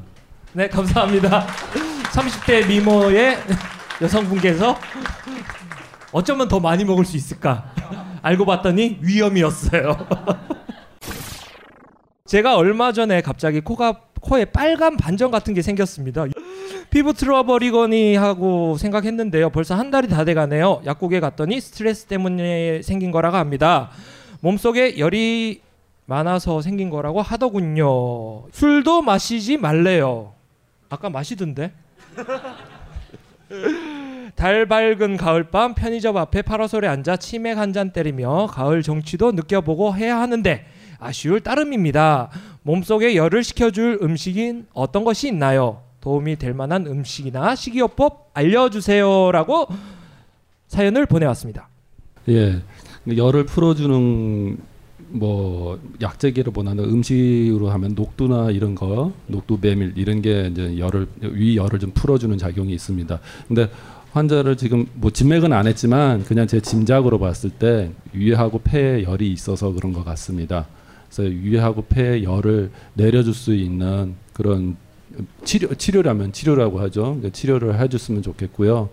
네 0.53 0.69
감사합니다. 0.69 1.47
30대 1.47 2.67
미모의 2.67 3.37
여성분께서 4.03 4.77
어쩌면 6.11 6.49
더 6.49 6.59
많이 6.59 6.85
먹을 6.85 7.05
수 7.05 7.17
있을까 7.17 7.73
알고 8.23 8.47
봤더니 8.47 8.99
위험이었어요. 9.01 10.09
제가 12.27 12.57
얼마 12.57 12.91
전에 12.91 13.21
갑자기 13.21 13.61
코가 13.61 14.01
코에 14.21 14.47
빨간 14.47 14.97
반점 14.97 15.31
같은 15.31 15.55
게 15.55 15.63
생겼습니다. 15.63 16.25
피부 16.91 17.13
트러블이거니 17.13 18.17
하고 18.17 18.77
생각했는데요. 18.77 19.51
벌써 19.51 19.77
한 19.77 19.93
달이 19.93 20.09
다 20.09 20.25
돼가네요. 20.25 20.83
약국에 20.85 21.21
갔더니 21.21 21.61
스트레스 21.61 22.07
때문에 22.07 22.83
생긴 22.83 23.13
거라고 23.13 23.37
합니다. 23.37 23.91
몸속에 24.41 24.99
열이 24.99 25.61
많아서 26.07 26.63
생긴 26.63 26.89
거라고 26.91 27.21
하더군요. 27.21 28.49
술도 28.53 29.03
마시지 29.03 29.57
말래요. 29.57 30.33
아까 30.89 31.11
마시던데. 31.11 31.73
달 34.35 34.67
밝은 34.67 35.17
가을밤 35.17 35.75
편의점 35.75 36.17
앞에 36.17 36.43
파라솔에 36.43 36.87
앉아 36.89 37.17
치맥 37.17 37.59
한 37.59 37.73
잔 37.73 37.91
때리며 37.91 38.47
가을 38.51 38.83
정취도 38.83 39.33
느껴보고 39.33 39.95
해야 39.97 40.19
하는데 40.21 40.65
아쉬울 40.99 41.41
따름입니다. 41.41 42.31
몸속에 42.63 43.17
열을 43.17 43.45
식혀줄 43.45 43.99
음식인 44.03 44.67
어떤 44.73 45.05
것이 45.05 45.29
있나요? 45.29 45.83
도움이 46.01 46.37
될 46.37 46.55
만한 46.55 46.87
음식이나 46.87 47.55
식이요법 47.55 48.31
알려주세요라고 48.35 49.69
사연을 50.69 51.07
보내왔습니다. 51.07 51.69
예, 52.29 52.61
열을 53.17 53.47
풀어주는 53.47 54.59
뭐 55.19 55.79
약재기로보다는 56.01 56.85
음식으로 56.85 57.71
하면 57.71 57.95
녹두나 57.95 58.51
이런 58.51 58.75
거, 58.75 59.13
녹두 59.27 59.59
메밀 59.61 59.93
이런 59.97 60.23
게 60.23 60.49
이제 60.53 60.79
열을 60.79 61.07
위 61.21 61.57
열을 61.57 61.79
좀 61.79 61.91
풀어주는 61.93 62.37
작용이 62.39 62.73
있습니다. 62.75 63.19
근데 63.49 63.71
환자를 64.13 64.57
지금 64.57 64.87
뭐 64.95 65.11
진맥은 65.11 65.53
안 65.53 65.67
했지만 65.67 66.25
그냥 66.25 66.47
제 66.47 66.61
짐작으로 66.61 67.19
봤을 67.19 67.51
때 67.51 67.91
위하고 68.13 68.61
폐에 68.63 69.03
열이 69.03 69.31
있어서 69.31 69.73
그런 69.73 69.93
것 69.93 70.05
같습니다. 70.05 70.67
그래서 71.11 71.31
위하고 71.31 71.83
폐에 71.83 72.23
열을 72.23 72.71
내려줄 72.95 73.35
수 73.35 73.55
있는 73.55 74.15
그런 74.33 74.77
치료 75.45 75.75
치료라면 75.75 76.33
치료라고 76.33 76.81
하죠. 76.81 77.03
그러니까 77.03 77.31
치료를 77.31 77.79
해줬으면 77.81 78.23
좋겠고요. 78.23 78.89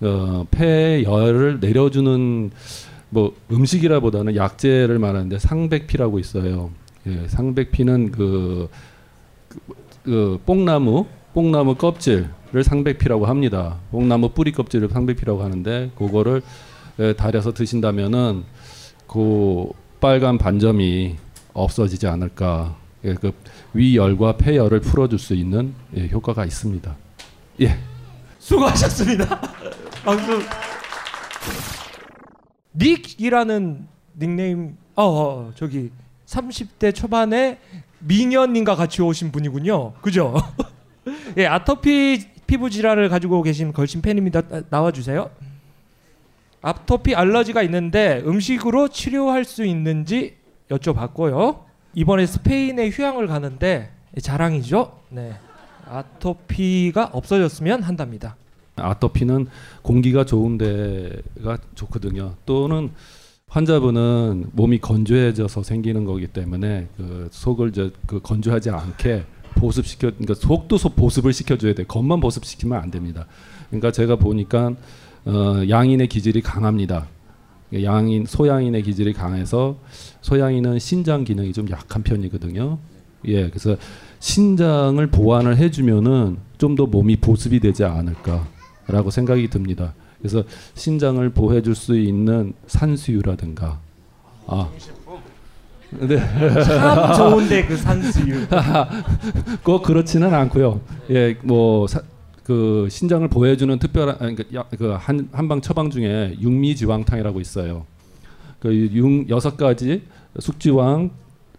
어, 0.00 0.46
폐에 0.50 1.04
열을 1.04 1.60
내려주는 1.60 2.50
뭐 3.12 3.36
음식이라보다는 3.50 4.36
약재를 4.36 4.98
말하는데 4.98 5.38
상백피라고 5.38 6.18
있어요. 6.18 6.70
예, 7.06 7.28
상백피는 7.28 8.10
그, 8.10 8.70
그, 9.50 9.58
그 10.02 10.40
뽕나무 10.46 11.04
뽕나무 11.34 11.74
껍질을 11.74 12.64
상백피라고 12.64 13.26
합니다. 13.26 13.76
뽕나무 13.90 14.30
뿌리 14.30 14.50
껍질을 14.52 14.88
상백피라고 14.88 15.42
하는데 15.42 15.90
그거를 15.96 16.40
예, 17.00 17.12
달여서 17.12 17.52
드신다면은 17.52 18.44
그 19.06 19.68
빨간 20.00 20.38
반점이 20.38 21.16
없어지지 21.52 22.06
않을까. 22.06 22.76
예, 23.04 23.12
그 23.12 23.32
위열과 23.74 24.38
폐열을 24.38 24.80
풀어줄 24.80 25.18
수 25.18 25.34
있는 25.34 25.74
예, 25.98 26.08
효과가 26.08 26.46
있습니다. 26.46 26.96
예. 27.60 27.76
수고하셨습니다. 28.38 29.38
박수. 30.02 30.71
닉이라는 32.74 33.86
닉네임 34.18 34.76
어, 34.94 35.04
어 35.04 35.52
저기 35.54 35.90
30대 36.26 36.94
초반에 36.94 37.58
미녀님과 38.00 38.74
같이 38.76 39.02
오신 39.02 39.32
분이군요. 39.32 39.94
그죠? 39.94 40.34
예, 41.36 41.46
아토피 41.46 42.26
피부 42.46 42.70
질환을 42.70 43.08
가지고 43.08 43.42
계신 43.42 43.72
걸신 43.72 44.02
팬입니다. 44.02 44.42
나- 44.42 44.62
나와 44.68 44.92
주세요. 44.92 45.30
아토피 46.60 47.14
알러지가 47.14 47.62
있는데 47.62 48.22
음식으로 48.24 48.88
치료할 48.88 49.44
수 49.44 49.64
있는지 49.64 50.36
여쭤봤고요. 50.68 51.64
이번에 51.94 52.26
스페인에 52.26 52.90
휴양을 52.90 53.26
가는데 53.26 53.90
자랑이죠. 54.20 55.00
네. 55.10 55.32
아토피가 55.86 57.10
없어졌으면 57.12 57.82
한답니다. 57.82 58.36
아토피는 58.76 59.46
공기가 59.82 60.24
좋은 60.24 60.58
데가 60.58 61.58
좋거든요. 61.74 62.34
또는 62.46 62.90
환자분은 63.48 64.46
몸이 64.52 64.78
건조해져서 64.78 65.62
생기는 65.62 66.04
거기 66.04 66.26
때문에 66.26 66.88
그 66.96 67.28
속을 67.30 67.68
이제 67.68 67.90
그 68.06 68.20
건조하지 68.20 68.70
않게 68.70 69.24
보습시켜 69.56 70.10
그러니까 70.10 70.34
속도 70.34 70.78
속 70.78 70.96
보습을 70.96 71.32
시켜줘야 71.32 71.74
돼. 71.74 71.84
겉만 71.84 72.20
보습시키면 72.20 72.78
안 72.78 72.90
됩니다. 72.90 73.26
그러니까 73.68 73.92
제가 73.92 74.16
보니까 74.16 74.74
어, 75.26 75.62
양인의 75.68 76.08
기질이 76.08 76.40
강합니다. 76.40 77.08
양인 77.82 78.26
소양인의 78.26 78.82
기질이 78.82 79.12
강해서 79.12 79.78
소양인은 80.20 80.78
신장 80.78 81.24
기능이 81.24 81.52
좀 81.52 81.70
약한 81.70 82.02
편이거든요. 82.02 82.78
예, 83.26 83.48
그래서 83.48 83.76
신장을 84.18 85.06
보완을 85.08 85.56
해주면은 85.56 86.38
좀 86.58 86.76
더 86.76 86.86
몸이 86.86 87.16
보습이 87.16 87.58
되지 87.58 87.84
않을까 87.84 88.46
라고 88.86 89.10
생각이 89.10 89.48
듭니다. 89.48 89.94
그래서 90.18 90.44
신장을 90.74 91.28
보호해 91.30 91.62
줄 91.62 91.74
수 91.74 91.98
있는 91.98 92.52
산수유라든가 92.66 93.80
아, 94.46 94.68
네, 95.90 96.16
참 96.64 97.14
좋은데 97.16 97.66
그 97.66 97.76
산수유. 97.76 98.46
꼭 99.62 99.82
그렇지는 99.82 100.32
않고요. 100.34 100.80
예, 101.10 101.36
뭐 101.42 101.86
그 102.44 102.88
신장을 102.90 103.26
보호해 103.28 103.56
주는 103.56 103.78
특별한 103.78 104.16
아니, 104.18 104.34
그 104.34 104.44
야- 104.56 104.64
그 104.76 104.90
한, 104.98 105.28
한방 105.30 105.60
처방 105.60 105.90
중에 105.90 106.36
육미지왕탕이라고 106.40 107.40
있어요. 107.40 107.86
그육 108.58 109.30
여섯 109.30 109.56
가지 109.56 110.02
숙지왕, 110.40 111.10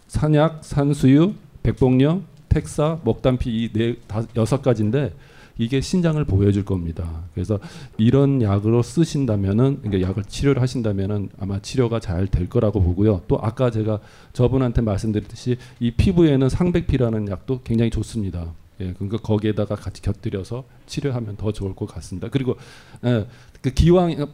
산약, 0.08 0.58
산수유, 0.62 1.32
백봉령, 1.62 2.24
택사, 2.50 2.98
먹단피 3.02 3.64
이네 3.72 3.96
여섯 4.36 4.60
가지인데 4.60 5.14
이게 5.56 5.80
신장을 5.80 6.22
보호해줄 6.24 6.64
겁니다. 6.64 7.22
그래서 7.32 7.58
이런 7.96 8.42
약으로 8.42 8.82
쓰신다면은 8.82 9.80
그러니까 9.82 10.08
약을 10.08 10.24
치료를 10.24 10.60
하신다면은 10.60 11.28
아마 11.38 11.60
치료가 11.60 12.00
잘 12.00 12.26
될 12.26 12.48
거라고 12.48 12.82
보고요. 12.82 13.22
또 13.28 13.38
아까 13.40 13.70
제가 13.70 14.00
저분한테 14.32 14.82
말씀드렸듯이 14.82 15.56
이 15.78 15.90
피부에는 15.92 16.48
상백피라는 16.48 17.28
약도 17.28 17.60
굉장히 17.62 17.90
좋습니다. 17.90 18.52
예, 18.80 18.92
그러니까 18.94 19.18
거기에다가 19.18 19.76
같이 19.76 20.02
곁들여서 20.02 20.64
치료하면 20.86 21.36
더 21.36 21.52
좋을 21.52 21.74
것 21.76 21.86
같습니다. 21.86 22.28
그리고 22.28 22.56
예, 23.04 23.26
그 23.60 23.70
기왕 23.70 24.32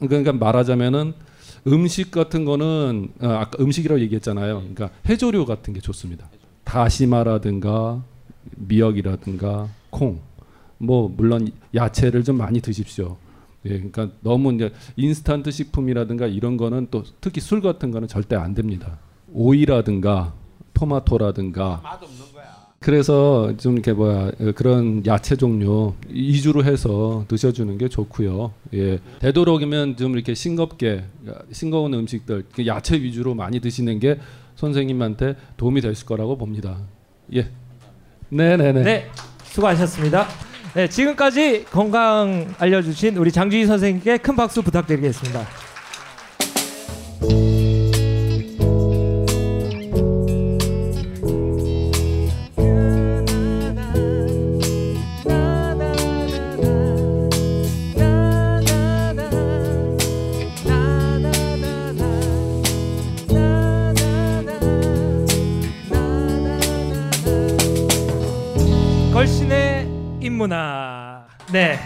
그러니까 0.00 0.32
말하자면은 0.32 1.14
음식 1.68 2.10
같은 2.10 2.44
거는 2.44 3.10
어, 3.20 3.28
아까 3.28 3.62
음식이라고 3.62 4.00
얘기했잖아요. 4.00 4.58
그러니까 4.58 4.90
해조류 5.08 5.46
같은 5.46 5.72
게 5.74 5.80
좋습니다. 5.80 6.28
다시마라든가 6.64 8.02
미역이라든가 8.56 9.68
콩, 9.90 10.20
뭐 10.78 11.12
물론 11.14 11.50
야채를 11.74 12.24
좀 12.24 12.36
많이 12.38 12.60
드십시오. 12.60 13.16
예, 13.64 13.70
그러니까 13.70 14.08
너무 14.20 14.52
이제 14.54 14.72
인스턴트 14.96 15.50
식품이라든가 15.50 16.26
이런 16.26 16.56
거는 16.56 16.88
또 16.90 17.02
특히 17.20 17.40
술 17.40 17.60
같은 17.60 17.90
거는 17.90 18.08
절대 18.08 18.36
안 18.36 18.54
됩니다. 18.54 18.98
오이라든가 19.32 20.34
토마토라든가 20.74 21.82
그래서 22.78 23.56
좀 23.56 23.74
이렇게 23.74 23.92
뭐야 23.92 24.28
어, 24.38 24.52
그런 24.54 25.04
야채 25.06 25.34
종류 25.34 25.94
위주로 26.08 26.62
해서 26.62 27.24
드셔주는 27.26 27.76
게 27.78 27.88
좋고요. 27.88 28.52
예, 28.74 29.00
되도록이면 29.18 29.96
좀 29.96 30.12
이렇게 30.14 30.34
싱겁게 30.34 31.04
싱거운 31.50 31.94
음식들 31.94 32.44
그 32.54 32.66
야채 32.66 32.96
위주로 32.96 33.34
많이 33.34 33.60
드시는 33.60 33.98
게 33.98 34.20
선생님한테 34.54 35.36
도움이 35.56 35.80
되실 35.80 36.06
거라고 36.06 36.38
봅니다. 36.38 36.78
예, 37.34 37.50
네, 38.28 38.56
네, 38.56 38.72
네. 38.72 38.82
네, 38.82 39.10
수고하셨습니다. 39.44 40.45
네, 40.76 40.86
지금까지 40.86 41.64
건강 41.70 42.54
알려주신 42.58 43.16
우리 43.16 43.32
장주희 43.32 43.64
선생님께 43.64 44.18
큰 44.18 44.36
박수 44.36 44.60
부탁드리겠습니다. 44.60 45.46
걸신의 69.14 69.75
인문화. 70.26 71.26
네. 71.52 71.78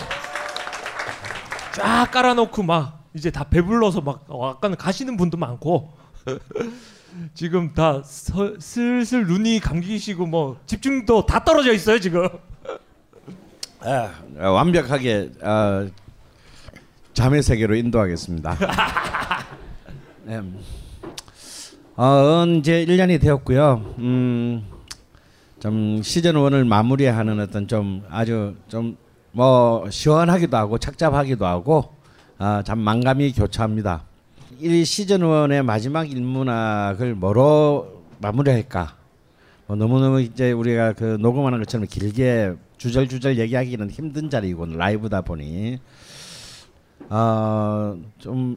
쫙 1.75 2.11
깔아놓고 2.11 2.63
막 2.63 3.05
이제 3.15 3.31
다 3.31 3.45
배불러서 3.45 4.01
막 4.01 4.27
약간 4.31 4.77
가시는 4.77 5.17
분도 5.17 5.37
많고 5.37 5.93
지금 7.35 7.75
다 7.75 8.03
서, 8.03 8.55
슬슬 8.59 9.27
눈이 9.27 9.61
감기시고 9.61 10.27
뭐 10.27 10.59
집중도 10.67 11.27
다 11.27 11.45
떨어져 11.45 11.73
있어요 11.73 11.99
지금. 11.99 12.29
아, 13.81 14.13
어, 14.39 14.51
완벽하게 14.51 15.31
어, 15.43 15.89
잠의 17.13 17.43
세계로 17.43 17.75
인도하겠습니다. 17.75 18.57
음, 20.29 20.61
어, 21.97 22.45
이제 22.59 22.85
1년이 22.87 23.21
되었고요. 23.21 23.95
음, 23.99 24.65
좀 25.61 26.03
시즌 26.03 26.33
1을 26.35 26.67
마무리하는 26.67 27.39
어떤 27.41 27.69
좀 27.69 28.03
아주 28.11 28.55
좀 28.69 28.97
뭐 29.33 29.89
시원하기도 29.89 30.57
하고 30.57 30.79
착잡하기도 30.79 31.47
하고 31.47 31.91
아, 32.39 32.63
참 32.65 32.79
만감이 32.81 33.33
교차합니다. 33.33 34.03
이 34.59 34.85
시즌 34.85 35.21
1의 35.21 35.63
마지막 35.63 36.11
일문학을 36.11 37.15
뭐로 37.15 38.03
마무리할까? 38.19 38.97
뭐 39.67 39.77
너무너무 39.77 40.21
이제 40.21 40.51
우리가 40.53 40.95
그 40.95 41.17
녹음하는 41.21 41.59
것처럼 41.61 41.87
길게 41.87 42.55
주절주절 42.79 43.39
얘기하기는 43.39 43.89
힘든 43.91 44.31
자리이고 44.31 44.67
라이브다 44.67 45.21
보니 45.21 45.79
어 47.09 47.97
좀 48.19 48.57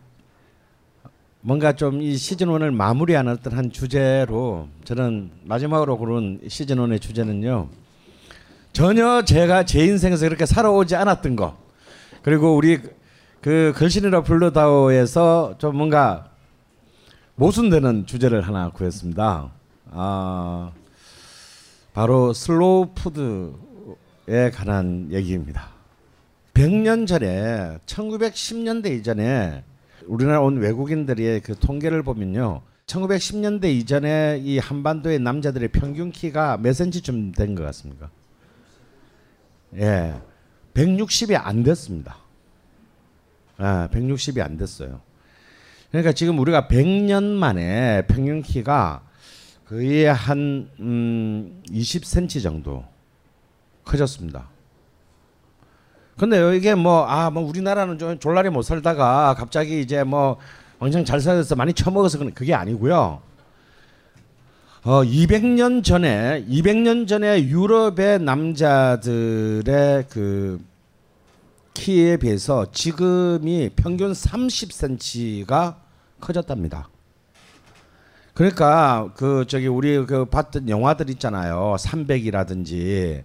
뭔가 1.45 1.73
좀 1.73 1.99
이 2.01 2.15
시즌 2.15 2.47
1을 2.47 2.73
마무리하는 2.73 3.33
어떤 3.33 3.53
한 3.57 3.69
주제로 3.69 4.69
저는 4.85 5.29
마지막으로 5.43 5.97
고른 5.97 6.39
시즌 6.47 6.77
1의 6.77 7.01
주제는요. 7.01 7.67
전혀 8.71 9.23
제가 9.23 9.65
제 9.65 9.83
인생에서 9.83 10.25
그렇게 10.25 10.45
살아오지 10.45 10.95
않았던 10.95 11.35
거. 11.35 11.57
그리고 12.21 12.55
우리 12.55 12.79
그 13.41 13.73
걸신이라 13.75 14.23
불러다오에서 14.23 15.55
좀 15.57 15.75
뭔가 15.75 16.29
모순되는 17.35 18.05
주제를 18.05 18.41
하나 18.41 18.69
구했습니다. 18.69 19.51
아 19.91 20.71
바로 21.93 22.31
슬로우 22.31 22.91
푸드에 22.95 24.49
관한 24.53 25.09
얘기입니다. 25.11 25.71
100년 26.53 27.05
전에 27.05 27.79
1910년대 27.85 28.97
이전에 28.97 29.63
우리나라 30.07 30.41
온 30.41 30.57
외국인들의 30.57 31.41
그 31.41 31.55
통계를 31.55 32.03
보면요. 32.03 32.61
1910년대 32.85 33.65
이전에 33.65 34.39
이 34.43 34.57
한반도의 34.59 35.19
남자들의 35.19 35.69
평균 35.69 36.11
키가 36.11 36.57
몇 36.57 36.73
센치쯤 36.73 37.31
된 37.31 37.55
것 37.55 37.63
같습니까? 37.63 38.09
예. 39.77 40.13
160이 40.73 41.39
안 41.41 41.63
됐습니다. 41.63 42.17
아, 43.57 43.87
160이 43.91 44.41
안 44.41 44.57
됐어요. 44.57 45.01
그러니까 45.91 46.11
지금 46.11 46.39
우리가 46.39 46.67
100년 46.67 47.23
만에 47.23 48.05
평균 48.07 48.41
키가 48.41 49.03
거의 49.67 50.05
한 50.05 50.69
음, 50.79 51.61
20cm 51.69 52.41
정도 52.41 52.83
커졌습니다. 53.85 54.49
근데 56.17 56.55
이게 56.55 56.75
뭐 56.75 57.05
아 57.07 57.29
뭐 57.31 57.43
우리나라는 57.43 57.97
좀 57.97 58.19
졸라리 58.19 58.49
못 58.49 58.61
살다가 58.61 59.33
갑자기 59.37 59.81
이제 59.81 60.03
뭐 60.03 60.37
왕창 60.79 61.03
잘 61.05 61.19
살아서 61.19 61.55
많이 61.55 61.73
처먹어서 61.73 62.19
그게 62.33 62.53
아니고요. 62.53 63.21
어 64.85 65.01
200년 65.03 65.83
전에 65.83 66.45
200년 66.49 67.07
전에 67.07 67.43
유럽의 67.47 68.19
남자들의 68.19 70.05
그 70.09 70.59
키에 71.73 72.17
비해서 72.17 72.67
지금이 72.71 73.71
평균 73.75 74.11
30cm가 74.11 75.75
커졌답니다. 76.19 76.89
그러니까 78.33 79.09
그 79.15 79.45
저기 79.47 79.67
우리 79.67 80.05
그 80.05 80.25
봤던 80.25 80.67
영화들 80.69 81.09
있잖아요. 81.11 81.75
300이라든지 81.79 83.23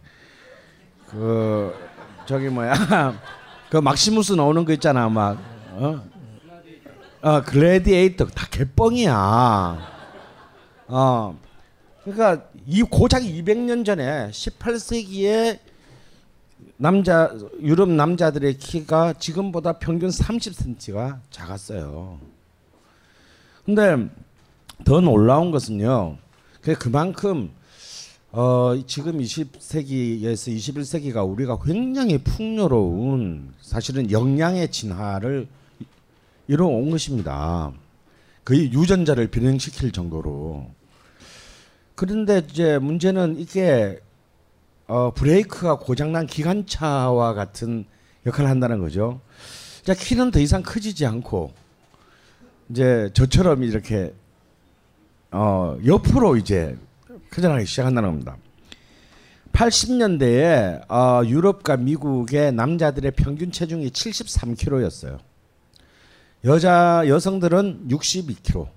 그 1.08 1.74
저기 2.28 2.50
뭐야 2.50 2.74
그 3.70 3.78
막시무스 3.78 4.34
나오는 4.34 4.62
거 4.66 4.74
있잖아 4.74 5.08
막 5.08 5.38
어? 5.72 6.02
어 7.22 7.42
글래디에이터 7.42 8.26
다 8.26 8.46
개뻥이야. 8.50 9.78
어 10.88 11.38
그러니까 12.04 12.44
이 12.66 12.82
고작 12.82 13.22
200년 13.22 13.82
전에 13.82 14.28
18세기에 14.30 15.58
남자 16.76 17.32
유럽 17.62 17.88
남자들의 17.88 18.58
키가 18.58 19.14
지금보다 19.14 19.78
평균 19.78 20.10
30cm가 20.10 21.20
작았어요. 21.30 22.20
근데 23.64 24.06
더 24.84 25.00
놀라운 25.00 25.50
것은요. 25.50 26.18
그 26.60 26.74
그만큼 26.74 27.52
어 28.30 28.78
지금 28.86 29.18
20세기에서 29.18 30.54
21세기가 30.54 31.26
우리가 31.26 31.58
굉장히 31.64 32.18
풍요로운 32.18 33.54
사실은 33.62 34.10
영양의 34.10 34.70
진화를 34.70 35.48
이뤄온 36.46 36.90
것입니다. 36.90 37.72
거의 38.44 38.70
유전자를 38.70 39.28
변형시킬 39.28 39.92
정도로. 39.92 40.66
그런데 41.94 42.42
이제 42.50 42.78
문제는 42.78 43.38
이게 43.38 43.98
어 44.86 45.10
브레이크가 45.14 45.78
고장난 45.78 46.26
기관차와 46.26 47.32
같은 47.32 47.86
역할을 48.26 48.50
한다는 48.50 48.78
거죠. 48.78 49.22
자 49.82 49.94
키는 49.94 50.32
더 50.32 50.38
이상 50.38 50.62
커지지 50.62 51.06
않고 51.06 51.52
이제 52.68 53.08
저처럼 53.14 53.62
이렇게 53.62 54.12
어 55.30 55.78
옆으로 55.86 56.36
이제 56.36 56.76
커져나가기 57.30 57.66
시작한다는 57.66 58.10
겁니다. 58.10 58.36
80년대에 59.52 60.88
어, 60.90 61.22
유럽과 61.26 61.76
미국의 61.76 62.52
남자들의 62.52 63.10
평균 63.12 63.50
체중이 63.50 63.90
73kg였어요. 63.90 65.18
여자 66.44 67.02
여성들은 67.06 67.88
62kg. 67.88 68.68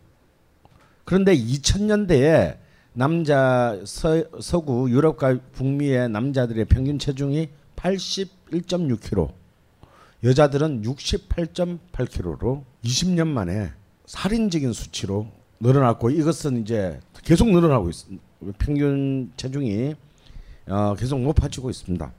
그런데 1.06 1.36
2000년대에 1.36 2.58
남자 2.94 3.80
서, 3.86 4.24
서구 4.42 4.90
유럽과 4.90 5.38
북미의 5.54 6.10
남자들의 6.10 6.66
평균 6.66 6.98
체중이 6.98 7.50
81.6kg. 7.76 9.32
여자들은 10.24 10.84
68.8kg로 10.84 12.64
20년 12.84 13.28
만에 13.28 13.72
살인적인 14.06 14.74
수치로 14.74 15.28
늘어났고 15.62 16.10
이것은 16.10 16.62
이제 16.62 17.00
계속 17.24 17.50
늘어나고 17.50 17.89
있습니다. 17.89 18.24
평균 18.58 19.32
체중이 19.38 19.95
어, 20.67 20.95
계속 20.97 21.19
높아지고 21.21 21.69
있습니다. 21.69 22.12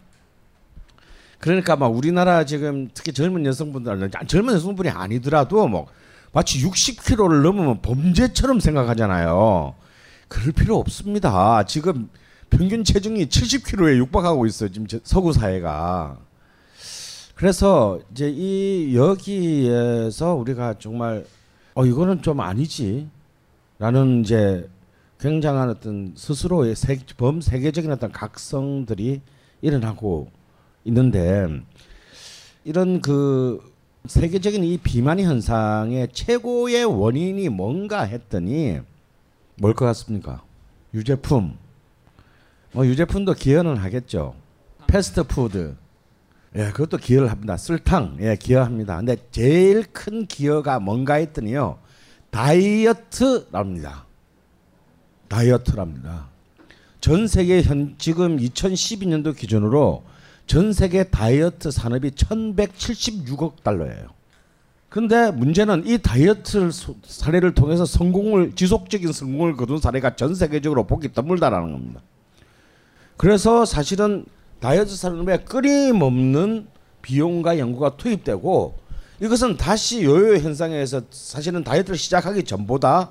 그러니까 1.39 1.75
막 1.75 1.89
우리나라 1.89 2.45
지금 2.45 2.89
특히 2.95 3.13
젊은 3.13 3.45
여성분들 3.45 4.11
젊은 4.29 4.55
여성분이 4.55 4.89
아니더라도 4.91 5.67
뭐 5.67 5.89
마치 6.33 6.65
60kg를 6.65 7.43
넘으면 7.43 7.83
범죄처럼 7.83 8.61
생각하잖아요. 8.61 9.75
그럴 10.29 10.53
필요 10.53 10.79
없습니다. 10.79 11.65
지금 11.65 12.09
평균 12.49 12.85
체중이 12.85 13.27
70kg에 13.27 13.97
육박하고 13.99 14.47
있어요. 14.47 14.71
지금 14.71 14.87
서구 15.03 15.33
사회가. 15.33 16.19
그래서 17.35 17.99
이제 18.13 18.31
이 18.33 18.95
여기에서 18.95 20.35
우리가 20.35 20.75
정말 20.79 21.27
어 21.75 21.85
이거는 21.85 22.23
좀 22.23 22.41
아니지. 22.41 23.09
라는 23.83 24.21
이제 24.21 24.71
굉장한 25.19 25.69
어떤 25.69 26.15
스스로의 26.17 26.77
세, 26.77 27.01
범세계적인 27.17 27.91
어떤 27.91 28.13
각성들이 28.13 29.23
일어나고 29.61 30.31
있는데 30.85 31.49
이런 32.63 33.01
그 33.01 33.59
세계적인 34.07 34.63
이 34.63 34.79
비만 34.79 35.19
현상의 35.19 36.11
최고의 36.13 36.85
원인이 36.85 37.49
뭔가 37.49 38.03
했더니 38.03 38.79
뭘 39.57 39.75
것 39.75 39.85
같습니까? 39.87 40.45
유제품. 40.95 41.59
뭐 42.71 42.87
유제품도 42.87 43.35
기여는 43.35 43.79
하겠죠. 43.79 44.37
패스트푸드. 44.87 45.75
예, 46.55 46.67
그것도 46.71 46.99
기여를 46.99 47.33
합니다. 47.33 47.57
설탕, 47.57 48.17
예, 48.21 48.37
기여합니다. 48.37 48.99
근데 48.99 49.17
제일 49.33 49.83
큰 49.93 50.27
기여가 50.27 50.79
뭔가 50.79 51.15
했더니요. 51.15 51.79
다이어트랍니다. 52.33 54.07
다이어트랍니다. 55.29 56.29
전 57.01 57.29
세계 57.29 57.63
현 57.63 57.95
지금 57.99 58.39
2012년도 58.39 59.37
기준으로 59.37 60.03
전 60.47 60.73
세계 60.73 61.05
다이어트 61.05 61.71
산업이 61.71 62.11
1,176억 62.13 63.63
달러예요. 63.63 64.09
근데 64.89 65.31
문제는 65.31 65.87
이 65.87 65.99
다이어트 65.99 66.71
사례를 67.05 67.55
통해서 67.55 67.85
성공을 67.85 68.53
지속적인 68.55 69.13
성공을 69.13 69.57
거둔 69.57 69.79
사례가 69.79 70.17
전 70.17 70.35
세계적으로 70.35 70.87
보기 70.87 71.13
드물다라는 71.13 71.73
겁니다. 71.73 72.01
그래서 73.17 73.65
사실은 73.65 74.25
다이어트 74.61 74.97
산업에 74.97 75.39
끊임없는 75.45 76.67
비용과 77.03 77.59
연구가 77.59 77.97
투입되고 77.97 78.82
이것은 79.21 79.57
다시 79.57 80.03
요요 80.05 80.37
현상에서 80.39 81.03
사실은 81.11 81.63
다이어트를 81.65 81.97
시작하기 81.97 82.45
전보다 82.45 83.11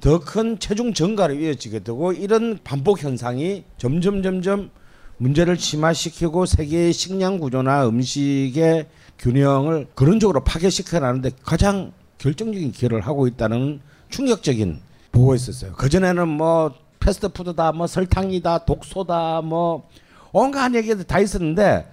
더 0.00 0.18
큰 0.20 0.58
체중 0.58 0.92
증가로 0.92 1.34
이어지게 1.34 1.80
되고 1.80 2.12
이런 2.12 2.58
반복 2.62 3.02
현상이 3.02 3.64
점점 3.78 4.22
점점 4.22 4.70
문제를 5.16 5.58
심화시키고 5.58 6.46
세계의 6.46 6.92
식량 6.92 7.38
구조나 7.38 7.88
음식의 7.88 8.86
균형을 9.18 9.88
그런 9.96 10.20
쪽으로 10.20 10.44
파괴시켜 10.44 11.00
나는데 11.00 11.30
가장 11.42 11.92
결정적인 12.18 12.70
기여를 12.70 13.00
하고 13.00 13.26
있다는 13.26 13.80
충격적인 14.10 14.80
보고가 15.10 15.34
있었어요. 15.34 15.72
그 15.72 15.88
전에는 15.88 16.28
뭐 16.28 16.74
패스트푸드다, 17.00 17.72
뭐 17.72 17.86
설탕이다, 17.88 18.58
독소다, 18.58 19.40
뭐 19.42 19.88
온갖 20.30 20.72
얘기들 20.74 21.04
다 21.04 21.18
있었는데 21.18 21.90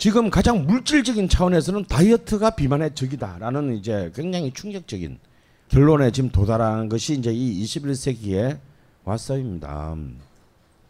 지금 0.00 0.30
가장 0.30 0.64
물질적인 0.66 1.28
차원에서는 1.28 1.84
다이어트가 1.84 2.50
비만의 2.56 2.94
적이다라는 2.94 3.76
이제 3.76 4.10
굉장히 4.14 4.50
충격적인 4.50 5.18
결론에 5.68 6.10
지금 6.10 6.30
도달한 6.30 6.88
것이 6.88 7.12
이제 7.12 7.30
이 7.30 7.62
21세기에 7.62 8.58
와서입니다. 9.04 9.94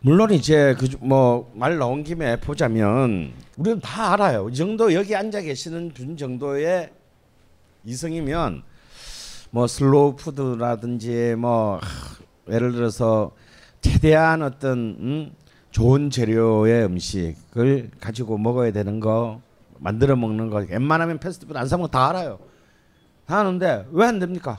물론 0.03 0.31
이제 0.31 0.77
그 0.79 0.87
뭐 1.01 1.45
말 1.55 1.77
나온 1.77 2.05
김에 2.05 2.39
보자면 2.39 3.33
우리는 3.57 3.81
다 3.81 4.13
알아요. 4.13 4.49
이 4.49 4.55
정도 4.55 4.95
여기 4.95 5.17
앉아 5.17 5.41
계시는 5.41 5.91
분 5.93 6.17
정도의 6.17 6.91
이성이면 7.85 8.63
뭐 9.51 9.67
슬로우 9.67 10.15
푸드라든지 10.15 11.35
뭐 11.37 11.81
예를 12.49 12.71
들어서 12.71 13.33
최대한 13.81 14.43
어떤 14.43 14.79
음, 15.01 15.33
좋은 15.71 16.11
재료의 16.11 16.85
음식을 16.85 17.91
가지고 18.01 18.39
먹어야 18.39 18.73
되는 18.73 19.01
거 19.01 19.41
만들어 19.79 20.17
먹는 20.17 20.51
거 20.51 20.67
웬만하면 20.69 21.19
패스트푸드 21.19 21.57
안 21.59 21.67
사 21.67 21.77
먹는 21.77 21.91
다 21.91 22.09
알아요. 22.11 22.39
다 23.27 23.39
아는데 23.41 23.87
왜 23.93 24.07
안 24.07 24.19
됩니까? 24.19 24.59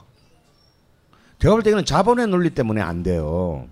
제가 1.39 1.53
볼 1.55 1.63
때는 1.63 1.85
자본의 1.85 2.27
논리 2.27 2.49
때문에 2.51 2.81
안 2.81 3.03
돼요. 3.03 3.67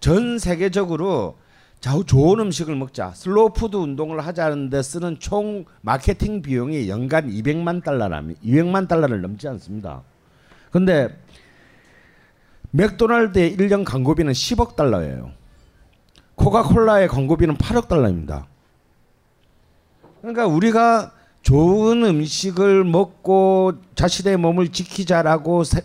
전 0.00 0.38
세계적으로 0.38 1.36
자 1.80 1.96
좋은 2.04 2.40
음식을 2.40 2.74
먹자 2.76 3.12
슬로우 3.12 3.50
푸드 3.50 3.76
운동을 3.76 4.24
하자는데 4.26 4.82
쓰는 4.82 5.18
총 5.18 5.64
마케팅 5.82 6.42
비용이 6.42 6.88
연간 6.88 7.30
200만 7.30 7.82
달러라면 7.82 8.36
200만 8.44 8.88
달러를 8.88 9.20
넘지 9.22 9.48
않습니다. 9.48 10.02
근데 10.70 11.08
맥도날드의 12.72 13.56
1년 13.56 13.84
광고비는 13.84 14.32
10억 14.32 14.76
달러예요. 14.76 15.32
코카콜라의 16.36 17.08
광고비는 17.08 17.56
8억 17.56 17.88
달러입니다. 17.88 18.46
그러니까 20.20 20.46
우리가 20.46 21.12
좋은 21.42 22.04
음식을 22.04 22.84
먹고 22.84 23.74
자신의 23.94 24.36
몸을 24.38 24.68
지키자라고 24.68 25.64
세- 25.64 25.84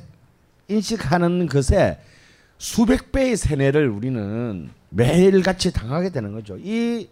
인식하는 0.67 1.47
것에 1.47 1.99
수백 2.57 3.11
배의 3.11 3.37
세뇌를 3.37 3.89
우리는 3.89 4.69
매일같이 4.89 5.71
당하게 5.73 6.09
되는 6.09 6.31
거죠. 6.31 6.57
이, 6.57 7.07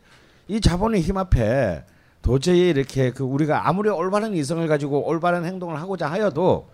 이 0.48 0.62
자본의 0.62 1.02
힘 1.02 1.18
앞에 1.18 1.84
도저히 2.22 2.70
이렇게 2.70 3.12
그 3.12 3.24
우리가 3.24 3.68
아무리 3.68 3.90
올바른 3.90 4.34
이성을 4.36 4.68
가지고 4.68 5.08
올바른 5.08 5.46
행동을 5.46 5.80
하고자 5.80 6.10
하여도 6.10 6.68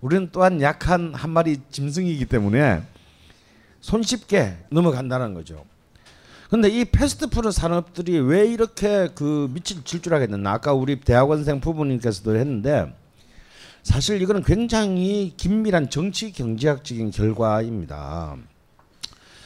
우리는 0.00 0.28
또한 0.32 0.60
약한 0.60 1.12
한 1.14 1.30
마리 1.30 1.58
짐승이기 1.70 2.26
때문에 2.26 2.82
손쉽게 3.80 4.56
넘어간다는 4.70 5.34
거죠. 5.34 5.64
근데 6.50 6.68
이 6.68 6.84
패스트푸드 6.84 7.50
산업들이 7.50 8.18
왜 8.20 8.46
이렇게 8.46 9.08
그 9.14 9.48
밑을 9.52 9.82
질주하게 9.84 10.28
됐나? 10.28 10.52
아까 10.52 10.72
우리 10.72 11.00
대학원생 11.00 11.60
부부님께서도 11.60 12.36
했는데 12.36 12.94
사실 13.82 14.20
이거는 14.22 14.42
굉장히 14.42 15.32
긴밀한 15.36 15.90
정치 15.90 16.32
경제학적인 16.32 17.10
결과입니다. 17.10 18.36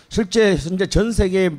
실제 0.09 0.57
현재 0.57 0.87
전 0.87 1.13
세계 1.13 1.51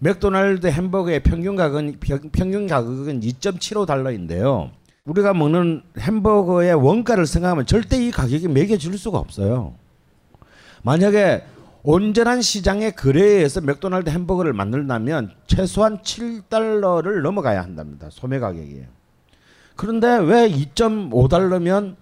맥도날드 0.00 0.66
햄버거의 0.66 1.22
평균 1.22 1.56
가격은 1.56 1.96
평- 2.00 2.30
평균 2.32 2.66
가격은 2.66 3.20
2.75 3.20 3.86
달러인데요. 3.86 4.70
우리가 5.04 5.32
먹는 5.34 5.82
햄버거의 5.98 6.74
원가를 6.74 7.26
생각하면 7.26 7.66
절대 7.66 7.96
이 8.04 8.10
가격이 8.10 8.48
매겨질 8.48 8.96
수가 8.98 9.18
없어요. 9.18 9.74
만약에 10.82 11.44
온전한 11.86 12.40
시장의 12.40 12.96
거래에 12.96 13.24
의해서 13.24 13.60
맥도날드 13.60 14.08
햄버거를 14.08 14.54
만들려면 14.54 15.32
최소한 15.46 15.98
7달러를 15.98 17.20
넘어가야 17.20 17.62
한답니다. 17.62 18.08
소매 18.10 18.38
가격이. 18.38 18.84
그런데 19.76 20.16
왜 20.16 20.48
2.5달러면 20.48 21.96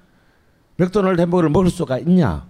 맥도날드 0.77 1.21
햄버거를 1.21 1.51
먹을 1.51 1.69
수가 1.69 1.99
있냐? 1.99 2.47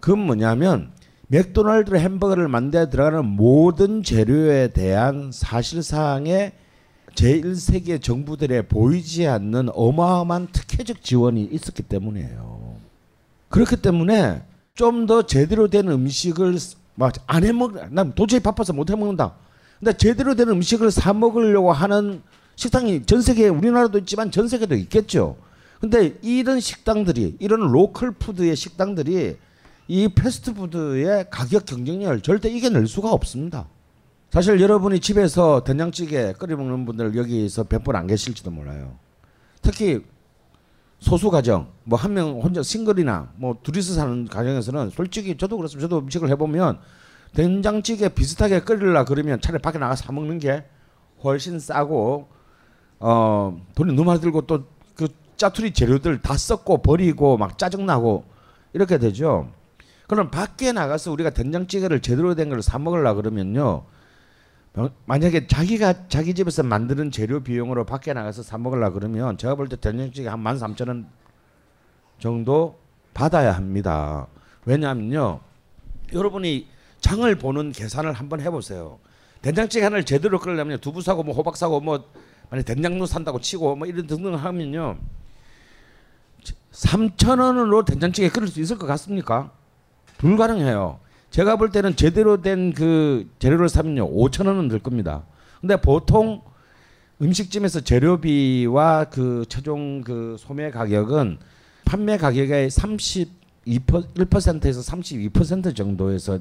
그건 0.00 0.26
뭐냐면 0.26 0.90
맥도날드 1.28 1.94
햄버거를 1.94 2.48
만들어 2.48 2.90
들어가는 2.90 3.24
모든 3.24 4.02
재료에 4.02 4.68
대한 4.68 5.30
사실상의 5.32 6.54
제1세계 7.14 8.02
정부들의 8.02 8.66
보이지 8.66 9.28
않는 9.28 9.68
어마어마한 9.72 10.48
특혜적 10.48 11.02
지원이 11.02 11.44
있었기 11.52 11.84
때문이에요. 11.84 12.74
그렇기 13.48 13.76
때문에 13.76 14.42
좀 14.74 15.06
더 15.06 15.22
제대로 15.22 15.68
된 15.68 15.88
음식을 15.88 16.58
막 16.96 17.25
안 17.25 17.44
해먹, 17.44 17.92
난 17.94 18.12
도저히 18.14 18.40
바빠서 18.40 18.72
못 18.72 18.90
해먹는다. 18.90 19.34
근데 19.78 19.96
제대로 19.96 20.34
된 20.34 20.48
음식을 20.48 20.90
사 20.90 21.12
먹으려고 21.12 21.70
하는 21.72 22.22
식당이 22.56 23.06
전 23.06 23.22
세계에 23.22 23.48
우리나라도 23.48 23.98
있지만 23.98 24.32
전 24.32 24.48
세계도 24.48 24.74
있겠죠. 24.74 25.36
근데 25.80 26.18
이런 26.22 26.58
식당들이 26.58 27.36
이런 27.38 27.60
로컬 27.70 28.12
푸드의 28.12 28.56
식당들이 28.56 29.36
이 29.86 30.08
패스트푸드의 30.08 31.26
가격 31.30 31.66
경쟁력을 31.66 32.20
절대 32.22 32.48
이겨낼 32.48 32.88
수가 32.88 33.12
없습니다. 33.12 33.68
사실 34.32 34.60
여러분이 34.60 34.98
집에서 34.98 35.62
된장찌개 35.62 36.32
끓여 36.32 36.56
먹는 36.56 36.84
분들 36.86 37.14
여기서 37.14 37.64
100분 37.64 37.94
안 37.94 38.08
계실지도 38.08 38.50
몰라요. 38.50 38.96
특히 39.62 40.02
소수 41.04 41.30
가정, 41.30 41.68
뭐 41.84 41.98
한 41.98 42.14
명 42.14 42.40
혼자 42.40 42.62
싱글이나 42.62 43.32
뭐 43.36 43.58
둘이서 43.62 43.94
사는 43.94 44.26
가정에서는 44.26 44.90
솔직히 44.90 45.36
저도 45.36 45.56
그렇습니다. 45.58 45.86
저도 45.86 45.98
음식을 46.00 46.30
해보면 46.30 46.78
된장찌개 47.34 48.08
비슷하게 48.08 48.60
끓이려 48.60 49.04
그러면 49.04 49.40
차라리 49.40 49.60
밖에 49.60 49.78
나가서 49.78 50.04
사 50.04 50.12
먹는 50.12 50.38
게 50.38 50.64
훨씬 51.22 51.58
싸고 51.60 52.28
어 53.00 53.60
돈이 53.74 53.92
너무 53.92 54.04
많이 54.04 54.20
들고 54.20 54.42
또 54.42 54.64
그 54.94 55.08
짜투리 55.36 55.72
재료들 55.72 56.22
다 56.22 56.36
썩고 56.36 56.78
버리고 56.82 57.36
막 57.36 57.58
짜증 57.58 57.84
나고 57.84 58.24
이렇게 58.72 58.98
되죠. 58.98 59.48
그럼 60.06 60.30
밖에 60.30 60.70
나가서 60.72 61.10
우리가 61.10 61.30
된장찌개를 61.30 62.00
제대로 62.00 62.34
된 62.36 62.48
걸 62.48 62.62
사 62.62 62.78
먹으려 62.78 63.14
그러면요. 63.14 63.82
어, 64.76 64.90
만약에 65.06 65.46
자기가 65.46 66.08
자기 66.08 66.34
집에서 66.34 66.64
만드는 66.64 67.12
재료 67.12 67.40
비용으로 67.40 67.84
밖에 67.84 68.12
나가서 68.12 68.42
사 68.42 68.58
먹으려 68.58 68.90
그러면 68.90 69.38
제가 69.38 69.54
볼때 69.54 69.76
된장찌개 69.76 70.28
한 70.28 70.42
13,000원 70.42 71.06
정도 72.18 72.78
받아야 73.12 73.52
합니다. 73.52 74.26
왜냐하면요. 74.64 75.40
여러분이 76.12 76.66
장을 77.00 77.32
보는 77.36 77.70
계산을 77.70 78.12
한번 78.12 78.40
해보세요. 78.40 78.98
된장찌개 79.42 79.84
하나를 79.84 80.04
제대로 80.04 80.40
끓이려면 80.40 80.80
두부 80.80 81.02
사고 81.02 81.22
뭐 81.22 81.34
호박 81.34 81.56
사고 81.56 81.80
뭐 81.80 82.10
만약 82.50 82.64
된장도 82.64 83.06
산다고 83.06 83.40
치고 83.40 83.76
뭐 83.76 83.86
이런 83.86 84.06
등등 84.08 84.34
하면요. 84.34 84.96
3천 86.72 87.40
원으로 87.40 87.84
된장찌개 87.84 88.28
끓일 88.28 88.48
수 88.48 88.60
있을 88.60 88.76
것 88.76 88.86
같습니까? 88.86 89.52
불가능해요. 90.18 90.98
제가 91.34 91.56
볼 91.56 91.70
때는 91.70 91.96
제대로 91.96 92.40
된 92.40 92.72
그 92.74 93.28
재료를 93.40 93.68
사면요 93.68 94.08
5천 94.08 94.46
원은 94.46 94.68
들 94.68 94.78
겁니다. 94.78 95.24
근데 95.60 95.76
보통 95.80 96.42
음식점에서 97.20 97.80
재료비와 97.80 99.06
그 99.10 99.44
최종 99.48 100.02
그 100.02 100.36
소매 100.38 100.70
가격은 100.70 101.38
판매 101.84 102.18
가격의 102.18 102.70
32% 102.70 103.26
1%에서 103.66 104.80
32% 104.80 105.74
정도에서 105.74 106.38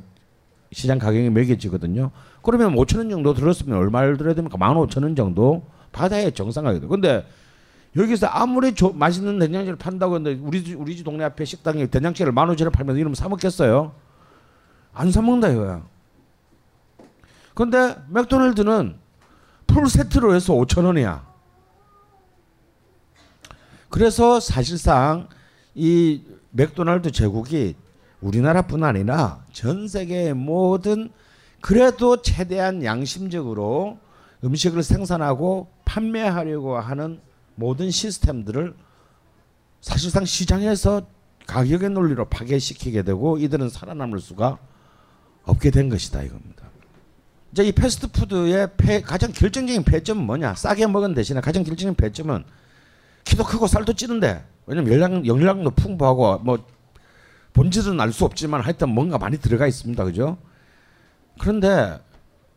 시장 0.72 1.00
가격이 1.00 1.30
매겨지거든요. 1.32 2.12
그러면 2.44 2.76
5천 2.76 2.98
원 2.98 3.10
정도 3.10 3.34
들었으면 3.34 3.76
얼마를 3.78 4.18
들어야 4.18 4.36
됩니까? 4.36 4.58
15,000원 4.60 5.16
정도 5.16 5.64
받아야 5.91 6.30
정상 6.30 6.66
가격이에요. 6.66 6.89
근데 6.89 7.26
여기서 7.96 8.28
아무리 8.28 8.74
조, 8.76 8.91
맛있는 8.91 9.39
된장찌개를 9.39 9.78
판다고 9.78 10.16
했는데 10.16 10.39
우리 10.44 10.64
집- 10.64 10.80
우리 10.80 10.96
집 10.96 11.04
동네 11.04 11.24
앞에 11.24 11.46
식당에 11.46 11.88
된장찌개를 11.88 12.32
15,000원 12.34 12.72
팔면 12.72 12.96
이러면 12.98 13.16
사 13.16 13.28
먹겠어요? 13.30 13.94
안 14.94 15.12
사 15.12 15.22
먹는다 15.22 15.50
이거야. 15.50 15.84
근데 17.54 17.96
맥도날드는 18.10 18.98
풀 19.68 19.88
세트로 19.88 20.36
해서 20.36 20.54
5천 20.54 20.86
원이야. 20.86 21.26
그래서 23.89 24.39
사실상 24.39 25.28
이 25.76 26.22
맥도날드 26.52 27.12
제국이 27.12 27.76
우리나라뿐 28.22 28.84
아니라 28.84 29.44
전 29.52 29.88
세계의 29.88 30.34
모든 30.34 31.12
그래도 31.62 32.22
최대한 32.22 32.84
양심적으로 32.84 34.00
음식을 34.44 34.84
생산하고 34.84 35.70
판매하려고 35.86 36.78
하는 36.78 37.22
모든 37.56 37.91
시스템들을 37.91 38.76
사실상 39.82 40.26
시장에서 40.26 41.04
가격의 41.48 41.89
논리로 41.91 42.26
파괴시키게 42.26 43.04
되고 43.04 43.38
이들은 43.38 43.70
살아남을 43.70 44.20
수가 44.20 44.58
없게 45.46 45.72
된 45.72 45.89
것이다 45.89 46.22
이겁니다. 46.24 46.64
이제 47.52 47.64
이 47.66 47.72
패스트푸드의 47.72 48.70
폐, 48.78 49.02
가장 49.02 49.32
결정적인 49.32 49.84
배점은 49.84 50.26
뭐냐? 50.26 50.56
싸게 50.56 50.88
먹은 50.88 51.14
대신에 51.14 51.39
가장 51.41 51.64
결정적인 51.64 51.96
배점은 51.96 52.44
키도 53.26 53.44
크고 53.44 53.68
살도 53.68 53.94
찌는데 53.94 54.44
왜냐면 54.66 54.94
영양, 54.94 55.26
영양도 55.26 55.72
풍부하고 55.72 56.39
뭐 56.39 56.66
본질은 57.54 58.00
알 58.02 58.12
수 58.12 58.26
없지만 58.26 58.62
하여튼 58.62 58.89
뭔가 58.89 59.18
많이 59.18 59.38
들어가 59.38 59.68
있습니다. 59.68 60.04
그죠? 60.06 60.38
그런데 61.39 62.00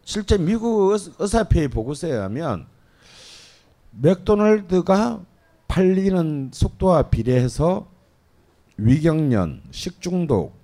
실제 0.05 0.39
미국 0.39 0.93
의- 0.93 1.12
의사협회의 1.18 1.68
보고서에 1.68 2.12
의하면 2.12 2.66
맥도날드가 3.91 5.20
팔리는 5.68 6.51
속도와 6.53 7.05
비례해서 7.11 7.89
위경련, 8.78 9.62
식중독, 9.70 10.55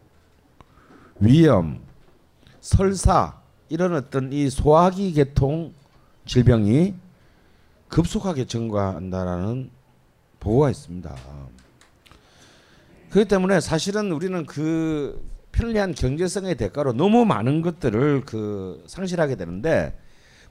위염, 1.20 1.80
설사 2.62 3.34
이런 3.68 3.94
어떤 3.94 4.32
이 4.32 4.48
소화기 4.48 5.12
계통 5.12 5.74
질병이 6.26 6.94
급속하게 7.88 8.46
증가한다라는 8.46 9.70
보고가 10.38 10.70
있습니다. 10.70 11.14
그렇기 13.10 13.28
때문에 13.28 13.60
사실은 13.60 14.12
우리는 14.12 14.46
그 14.46 15.28
편리한 15.50 15.92
경제성의 15.92 16.54
대가로 16.54 16.92
너무 16.92 17.24
많은 17.24 17.62
것들을 17.62 18.22
그 18.24 18.82
상실하게 18.86 19.34
되는데 19.34 19.98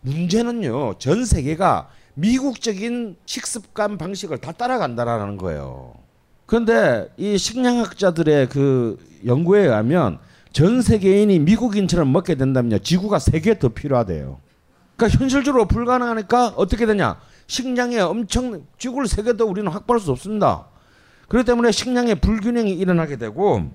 문제는요 0.02 1.00
전 1.00 1.24
세계가 1.26 1.90
미국적인 2.16 3.16
식습관 3.26 3.98
방식을 3.98 4.40
다 4.40 4.52
따라간다라는 4.52 5.38
거예요. 5.38 5.94
그런데 6.46 7.08
이 7.16 7.38
식량학자들의 7.38 8.50
그 8.50 9.00
연구에 9.26 9.62
의하면 9.62 10.20
전 10.54 10.82
세계인이 10.82 11.40
미국인처럼 11.40 12.12
먹게 12.12 12.36
된다면요 12.36 12.80
지구가 12.80 13.20
세 13.20 13.40
개 13.40 13.58
더 13.60 13.70
필요하대요. 13.70 14.40
그러니까 14.96 15.20
현실적으로 15.20 15.68
불가능하니까 15.68 16.54
어떻게 16.58 16.86
되냐? 16.86 17.20
식량에 17.48 18.00
엄청 18.00 18.66
지구를 18.78 19.08
세 19.08 19.24
개 19.24 19.34
더 19.38 19.46
우리는 19.46 19.70
확보할 19.72 20.00
수 20.00 20.12
없습니다. 20.12 20.68
그렇기 21.28 21.46
때문에 21.46 21.72
식량의 21.72 22.16
불균형이 22.16 22.74
일어나게 22.74 23.16
되고 23.18 23.72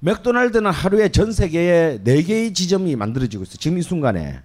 맥도날드는 0.00 0.70
하루에 0.70 1.08
전 1.10 1.32
세계에 1.32 2.00
네 2.04 2.22
개의 2.22 2.54
지점이 2.54 2.96
만들어지고 2.96 3.42
있어요. 3.42 3.56
지금 3.56 3.78
이 3.78 3.82
순간에. 3.82 4.40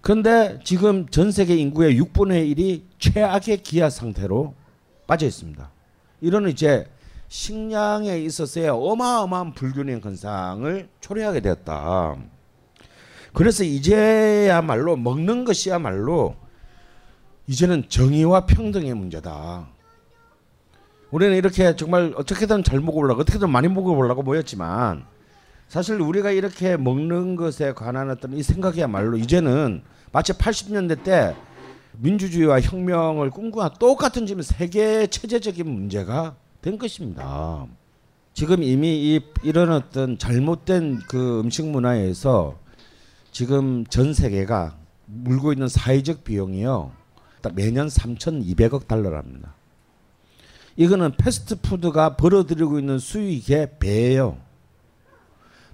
그런데 0.00 0.58
지금 0.64 1.08
전 1.08 1.30
세계 1.32 1.56
인구의 1.56 2.00
6분의 2.00 2.54
1이 2.56 2.82
최악의 2.98 3.62
기아 3.62 3.88
상태로 3.90 4.54
빠져 5.06 5.26
있습니다. 5.26 5.70
이런 6.20 6.48
이제 6.48 6.86
식량에 7.28 8.18
있어서의 8.20 8.68
어마어마한 8.68 9.52
불균형 9.52 10.00
현상을 10.02 10.88
초래하게 11.00 11.40
되었다. 11.40 12.16
그래서 13.32 13.64
이제야말로 13.64 14.96
먹는 14.96 15.44
것이야말로 15.44 16.34
이제는 17.46 17.88
정의와 17.88 18.46
평등의 18.46 18.94
문제다. 18.94 19.68
우리는 21.10 21.36
이렇게 21.36 21.76
정말 21.76 22.12
어떻게든 22.16 22.64
잘 22.64 22.80
먹어보려고 22.80 23.22
어떻게든 23.22 23.50
많이 23.50 23.68
먹어보려고 23.68 24.22
모였지만 24.22 25.04
사실 25.68 26.00
우리가 26.00 26.30
이렇게 26.30 26.76
먹는 26.76 27.36
것에 27.36 27.72
관한 27.72 28.10
어떤 28.10 28.32
이 28.34 28.42
생각이야말로 28.42 29.16
이제는 29.16 29.82
마치 30.12 30.32
80년대 30.32 31.02
때 31.02 31.36
민주주의와 31.98 32.60
혁명을 32.60 33.30
꿈꾸는 33.30 33.70
똑같은 33.78 34.26
지금 34.26 34.42
세계 34.42 35.06
체제적인 35.06 35.68
문제가 35.68 36.36
된 36.62 36.78
것입니다. 36.78 37.66
지금 38.34 38.62
이미 38.62 39.14
이 39.14 39.20
이런 39.42 39.72
어떤 39.72 40.18
잘못된 40.18 41.00
그 41.08 41.40
음식 41.40 41.66
문화에서 41.66 42.58
지금 43.32 43.84
전 43.86 44.14
세계가 44.14 44.76
물고 45.06 45.52
있는 45.52 45.68
사회적 45.68 46.24
비용이요. 46.24 46.92
딱 47.40 47.54
매년 47.54 47.88
3,200억 47.88 48.86
달러랍니다. 48.86 49.54
이거는 50.76 51.12
패스트푸드가 51.16 52.16
벌어들이고 52.16 52.78
있는 52.78 52.98
수익의 52.98 53.78
배예요. 53.80 54.38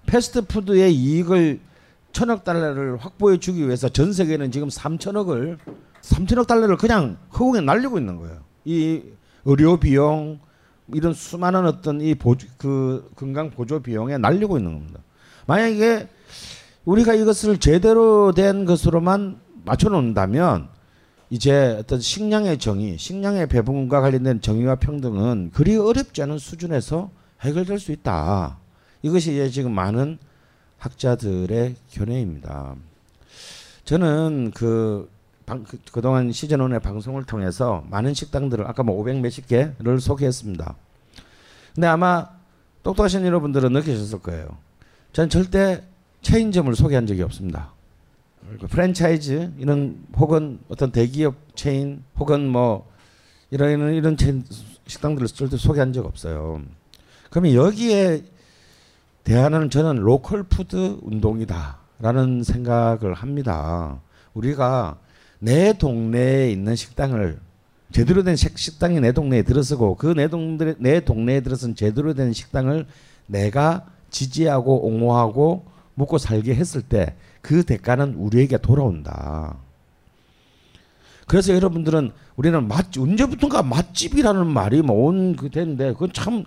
패스트푸드의 0.07 0.95
이익을 0.95 1.61
천억 2.13 2.45
달러를 2.45 2.97
확보해 2.97 3.39
주기 3.39 3.67
위해서 3.67 3.89
전 3.89 4.13
세계는 4.13 4.51
지금 4.53 4.69
3천억을 4.69 5.59
3천억 6.01 6.47
달러를 6.47 6.77
그냥 6.77 7.19
허공에 7.33 7.61
날리고 7.61 7.99
있는 7.99 8.17
거예요. 8.17 8.41
이 8.65 9.03
의료 9.45 9.79
비용 9.79 10.39
이런 10.93 11.15
수많은 11.15 11.67
어떤 11.67 12.01
이 12.01 12.15
보조, 12.15 12.47
그 12.59 13.11
건강 13.17 13.51
보조 13.51 13.81
비용에 13.81 14.19
날리고 14.19 14.59
있는 14.59 14.75
겁니다. 14.75 15.01
만약에 15.47 16.09
우리가 16.85 17.15
이것을 17.15 17.59
제대로 17.59 18.33
된 18.33 18.65
것으로만 18.65 19.41
맞춰 19.65 19.89
놓는다면 19.89 20.69
이제 21.31 21.77
어떤 21.81 22.01
식량의 22.01 22.59
정의, 22.59 22.99
식량의 22.99 23.49
배분과 23.49 24.01
관련된 24.01 24.41
정의와 24.41 24.77
평등은 24.77 25.51
그리 25.55 25.77
어렵지 25.77 26.23
않은 26.23 26.39
수준에서 26.39 27.11
해결될 27.41 27.79
수 27.79 27.93
있다. 27.93 28.59
이것이 29.03 29.33
이제 29.33 29.49
지금 29.51 29.73
많은 29.73 30.19
학자들의 30.79 31.77
견해입니다. 31.91 32.77
저는 33.85 34.53
그, 34.55 35.11
방, 35.47 35.65
그 35.65 35.79
그동안 35.93 36.33
시즌 36.33 36.59
1의 36.59 36.83
방송을 36.83 37.25
통해서 37.25 37.85
많은 37.91 38.15
식당들을 38.15 38.67
아까 38.67 38.83
뭐 38.83 38.99
500 39.01 39.21
몇십 39.21 39.47
개를 39.47 40.01
소개했습니다. 40.01 40.75
근데 41.75 41.87
아마 41.87 42.29
똑똑하신 42.83 43.27
여러분들은 43.27 43.73
느끼셨을 43.73 44.21
거예요. 44.21 44.57
전 45.13 45.29
절대 45.29 45.83
체인점을 46.23 46.75
소개한 46.75 47.07
적이 47.07 47.23
없습니다. 47.23 47.73
그 48.61 48.67
프랜차이즈 48.67 49.53
이런 49.59 50.05
혹은 50.17 50.61
어떤 50.69 50.93
대기업 50.93 51.35
체인 51.55 52.05
혹은 52.19 52.49
뭐 52.49 52.91
이런 53.51 53.95
이런 53.95 54.17
체인 54.17 54.45
식당들을 54.87 55.29
절대 55.29 55.57
소개한 55.57 55.93
적 55.93 56.05
없어요. 56.05 56.63
그러면 57.31 57.55
여기에 57.55 58.25
대안은 59.25 59.71
저는 59.71 59.97
로컬 59.97 60.43
푸드 60.43 60.99
운동이다라는 61.03 62.43
생각을 62.43 63.15
합니다. 63.15 64.01
우리가 64.35 64.99
내 65.45 65.73
동네에 65.73 66.51
있는 66.51 66.75
식당을 66.75 67.39
제대로 67.93 68.23
된 68.23 68.35
식당이 68.37 69.01
내 69.01 69.13
동네에 69.13 69.43
들어서고 69.43 69.97
그 69.97 70.15
내 70.15 70.29
동네 70.29 70.75
내 70.79 71.01
동네에 71.01 71.41
들어선 71.41 71.75
제대로 71.75 72.15
된 72.15 72.33
식당을 72.33 72.87
내가 73.27 73.87
지지하고 74.11 74.87
옹호하고 74.87 75.67
먹고 75.95 76.19
살게 76.19 76.55
했을 76.55 76.83
때 76.83 77.15
그 77.45 77.63
대가는 77.63 78.15
우리에게 78.15 78.57
돌아온다. 78.57 79.59
그래서 81.27 81.55
여러분들은 81.55 82.13
우리는 82.37 82.67
맛 82.67 82.97
언제부턴가 82.97 83.63
맛집이라는 83.63 84.47
말이 84.47 84.81
뭐온그 84.81 85.51
되는데 85.51 85.93
그건 85.93 86.13
참 86.15 86.45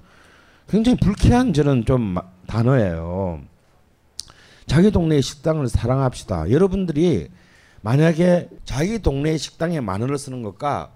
굉장히 0.67 0.97
불쾌한 0.97 1.53
저는 1.53 1.85
좀 1.85 2.15
단어예요. 2.47 3.41
자기 4.65 4.89
동네의 4.89 5.21
식당을 5.21 5.69
사랑합시다. 5.69 6.49
여러분들이 6.49 7.29
만약에 7.81 8.49
자기 8.65 8.99
동네의 8.99 9.37
식당에 9.37 9.79
마늘을 9.79 10.17
쓰는 10.17 10.41
것과 10.41 10.91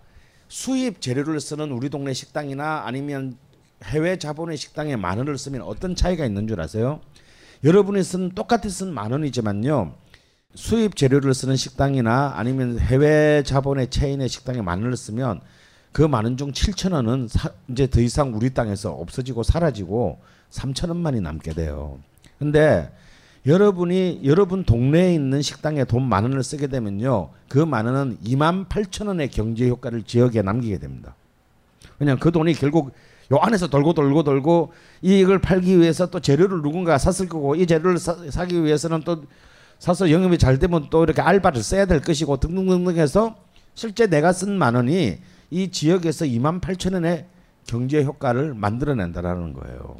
수입 0.47 1.01
재료를 1.01 1.39
쓰는 1.39 1.71
우리 1.71 1.89
동네 1.89 2.13
식당이나 2.13 2.83
아니면 2.85 3.37
해외 3.83 4.17
자본의 4.17 4.57
식당에 4.57 4.95
마늘을 4.95 5.37
쓰면 5.37 5.61
어떤 5.61 5.95
차이가 5.95 6.25
있는 6.25 6.47
줄 6.47 6.59
아세요? 6.61 7.01
여러분이 7.63 8.03
쓴 8.03 8.29
똑같이 8.31 8.69
쓴 8.69 8.93
만 8.93 9.11
원이지만요. 9.11 9.93
수입 10.55 10.95
재료를 10.95 11.33
쓰는 11.33 11.55
식당이나 11.55 12.33
아니면 12.35 12.77
해외 12.79 13.43
자본의 13.43 13.89
체인의 13.89 14.27
식당에 14.27 14.61
마늘을 14.61 14.97
쓰면 14.97 15.41
그 15.91 16.01
많은 16.01 16.37
중 16.37 16.51
7천 16.51 16.93
원은 16.93 17.27
사, 17.27 17.51
이제 17.69 17.87
더 17.89 18.01
이상 18.01 18.33
우리 18.35 18.53
땅에서 18.53 18.91
없어지고 18.91 19.43
사라지고 19.43 20.19
3천 20.51 20.89
원만이 20.89 21.21
남게 21.21 21.53
돼요. 21.53 21.99
근데 22.39 22.91
여러분이 23.45 24.21
여러분 24.23 24.63
동네에 24.63 25.13
있는 25.13 25.41
식당에 25.41 25.83
돈 25.85 26.03
만 26.03 26.23
원을 26.23 26.43
쓰게 26.43 26.67
되면요. 26.67 27.29
그 27.49 27.59
만 27.65 27.85
원은 27.85 28.17
2만 28.23 28.67
8천 28.67 29.07
원의 29.07 29.29
경제 29.29 29.67
효과를 29.67 30.03
지역에 30.03 30.41
남기게 30.41 30.77
됩니다. 30.77 31.15
왜냐하면 31.99 32.19
그 32.19 32.31
돈이 32.31 32.53
결국 32.53 32.91
요 33.31 33.37
안에서 33.37 33.67
돌고 33.67 33.93
돌고 33.93 34.23
돌고 34.23 34.73
이걸 35.01 35.39
팔기 35.39 35.79
위해서 35.79 36.09
또 36.09 36.19
재료를 36.19 36.61
누군가 36.61 36.97
샀을 36.97 37.29
거고 37.29 37.55
이 37.55 37.65
재료를 37.65 37.97
사, 37.97 38.45
기 38.45 38.63
위해서는 38.63 39.01
또 39.05 39.23
사서 39.79 40.11
영업이 40.11 40.37
잘 40.37 40.59
되면 40.59 40.87
또 40.91 41.03
이렇게 41.03 41.21
알바를 41.21 41.63
써야 41.63 41.85
될 41.85 42.01
것이고 42.01 42.37
등등등등 42.37 42.97
해서 42.97 43.35
실제 43.73 44.05
내가 44.05 44.33
쓴 44.33 44.51
만 44.57 44.75
원이 44.75 45.17
이 45.49 45.71
지역에서 45.71 46.25
2만 46.25 46.61
8천 46.61 46.93
원의 46.93 47.25
경제 47.65 48.03
효과를 48.03 48.53
만들어낸다라는 48.53 49.53
거예요. 49.53 49.97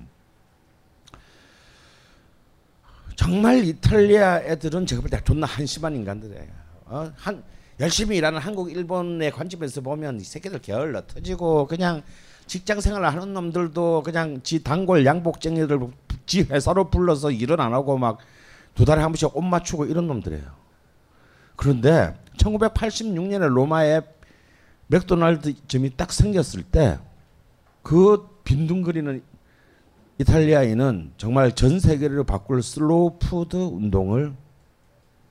정말 3.22 3.64
이탈리아 3.66 4.40
애들은 4.40 4.86
제가 4.86 5.02
볼 5.02 5.10
때 5.10 5.20
존나 5.24 5.46
한심한 5.48 5.96
인간들이에요. 5.96 6.48
어? 6.86 7.12
한 7.16 7.44
열심히 7.80 8.18
일하는 8.18 8.40
한국 8.40 8.72
일본의 8.72 9.32
관점에서 9.32 9.82
보면 9.82 10.20
이 10.20 10.24
새끼들 10.24 10.60
게을러 10.60 11.06
터지고 11.08 11.68
그냥 11.68 12.02
직장 12.48 12.82
생활을 12.82 13.08
하는 13.08 13.34
놈들도 13.34 14.04
그냥 14.04 14.42
지 14.44 14.64
단골 14.64 15.06
양복쟁이들 15.06 15.80
지 16.26 16.42
회사로 16.44 16.90
불러서 16.90 17.32
일은 17.32 17.60
안 17.60 17.74
하고 17.74 17.98
막 17.98 18.20
두 18.74 18.86
달에 18.86 19.02
한 19.02 19.12
번씩 19.12 19.36
옷 19.36 19.42
맞추고 19.42 19.86
이런 19.86 20.08
놈들이에요. 20.08 20.46
그런데 21.58 22.16
1986년에 22.38 23.50
로마에 23.50 24.00
맥도날드점이 24.88 25.98
딱 25.98 26.14
생겼을 26.14 26.64
때 26.64 26.98
그 27.84 28.28
빈둥거리는 28.46 29.22
이탈리아인은 30.32 31.14
정말 31.18 31.52
전 31.54 31.80
세계를 31.80 32.24
바꿀 32.26 32.62
슬로우 32.62 33.18
푸드 33.18 33.56
운동을 33.56 34.34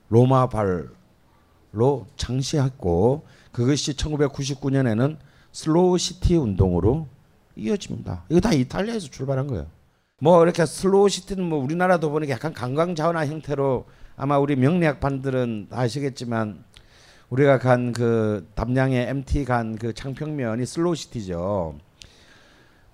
로마 0.09 0.49
발로 0.49 2.07
창시했고 2.17 3.25
그것이 3.53 3.93
1999년에는 3.95 5.17
슬로우 5.53 5.97
시티 5.97 6.35
운동으로 6.35 7.07
이어집니다. 7.55 8.25
이거 8.29 8.41
다 8.41 8.51
이탈리아에서 8.51 9.07
출발한 9.07 9.47
거예요. 9.47 9.67
뭐 10.19 10.43
이렇게 10.43 10.65
슬로우 10.65 11.07
시티는 11.07 11.43
뭐 11.43 11.63
우리나라도 11.63 12.11
보니까 12.11 12.33
약간 12.33 12.53
관광 12.53 12.93
자원화 12.93 13.25
형태로 13.27 13.85
아마 14.17 14.37
우리 14.39 14.55
명리학 14.57 14.99
반들은 14.99 15.67
아시겠지만 15.71 16.63
우리가 17.29 17.59
간 17.59 17.93
그 17.93 18.45
담양의 18.55 19.07
MT 19.07 19.45
간 19.45 19.77
그 19.79 19.93
창평면이 19.93 20.65
슬로우 20.65 20.95
시티죠. 20.95 21.77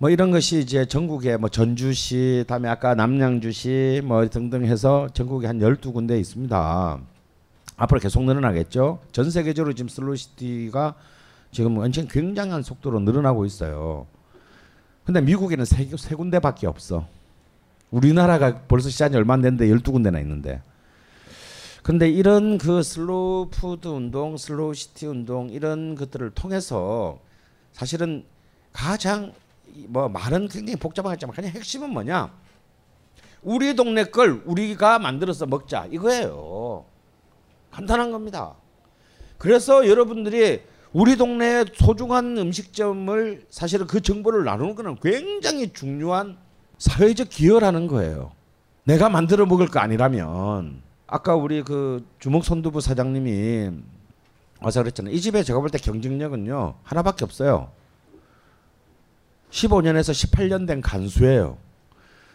뭐 0.00 0.10
이런 0.10 0.30
것이 0.30 0.60
이제 0.60 0.86
전국에 0.86 1.36
뭐 1.36 1.48
전주시, 1.48 2.44
다음에 2.46 2.68
아까 2.68 2.94
남양주시 2.94 4.02
뭐 4.04 4.28
등등 4.28 4.64
해서 4.64 5.08
전국에 5.12 5.48
한 5.48 5.58
12군데 5.58 6.20
있습니다. 6.20 7.00
앞으로 7.76 8.00
계속 8.00 8.22
늘어나겠죠. 8.24 9.00
전 9.10 9.30
세계적으로 9.30 9.74
지금 9.74 9.88
슬로시티가 9.88 10.94
지금 11.50 11.78
엄청 11.78 12.06
굉장한 12.06 12.62
속도로 12.62 13.00
늘어나고 13.00 13.44
있어요. 13.44 14.06
근데 15.04 15.20
미국에는 15.20 15.64
세, 15.64 15.88
세 15.96 16.14
군데밖에 16.14 16.66
없어. 16.68 17.06
우리나라가 17.90 18.60
벌써 18.68 18.90
시작이 18.90 19.16
얼마 19.16 19.34
안 19.34 19.42
됐는데 19.42 19.66
12군데나 19.66 20.20
있는데. 20.20 20.60
근데 21.82 22.08
이런 22.08 22.58
그 22.58 22.82
슬로우 22.82 23.48
푸드 23.50 23.88
운동, 23.88 24.36
슬로우 24.36 24.74
시티 24.74 25.06
운동 25.06 25.48
이런 25.48 25.94
것들을 25.94 26.30
통해서 26.32 27.18
사실은 27.72 28.24
가장 28.72 29.26
이- 29.26 29.47
뭐 29.88 30.08
말은 30.08 30.48
굉장히 30.48 30.76
복잡하겠지만 30.76 31.34
그냥 31.34 31.50
핵심은 31.52 31.90
뭐냐? 31.90 32.32
우리 33.42 33.74
동네 33.74 34.04
걸 34.04 34.42
우리가 34.44 34.98
만들어서 34.98 35.46
먹자 35.46 35.86
이거예요. 35.90 36.84
간단한 37.70 38.10
겁니다. 38.10 38.54
그래서 39.38 39.86
여러분들이 39.88 40.62
우리 40.92 41.16
동네의 41.16 41.66
소중한 41.74 42.36
음식점을 42.38 43.46
사실은 43.50 43.86
그 43.86 44.00
정보를 44.00 44.44
나누는 44.44 44.74
거는 44.74 44.96
굉장히 45.00 45.72
중요한 45.72 46.38
사회적 46.78 47.28
기여라는 47.28 47.86
거예요. 47.86 48.32
내가 48.84 49.08
만들어 49.08 49.46
먹을 49.46 49.68
거 49.68 49.80
아니라면 49.80 50.82
아까 51.06 51.34
우리 51.34 51.62
그 51.62 52.06
주먹 52.18 52.44
손두부 52.44 52.80
사장님이 52.80 53.70
와서 54.60 54.82
그랬잖아요. 54.82 55.14
이 55.14 55.20
집에 55.20 55.42
제가 55.42 55.60
볼 55.60 55.70
때 55.70 55.78
경쟁력은요 55.78 56.74
하나밖에 56.82 57.24
없어요. 57.24 57.70
15년에서 59.50 60.12
18년 60.12 60.66
된 60.66 60.80
간수예요. 60.80 61.58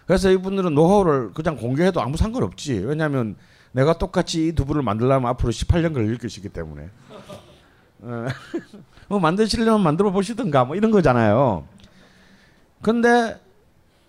그래서 0.05 0.32
이분들은 0.32 0.74
노하우를 0.74 1.34
그냥 1.34 1.57
공개해도 1.57 2.01
아무 2.01 2.18
상관없지. 2.18 2.74
왜냐하면 2.74 3.36
내가 3.72 3.97
똑같이 3.97 4.47
이 4.47 4.51
두부를 4.53 4.82
만들려면 4.82 5.30
앞으로 5.30 5.51
18년 5.51 5.93
걸릴 5.93 6.18
것이기 6.18 6.49
때문에. 6.49 6.89
어, 8.01 8.26
뭐 9.07 9.20
만드시려면 9.20 9.82
만들어 9.82 10.11
보시든가 10.11 10.66
뭐 10.66 10.76
이런 10.76 10.91
거잖아요. 10.91 11.66
근데 12.82 13.39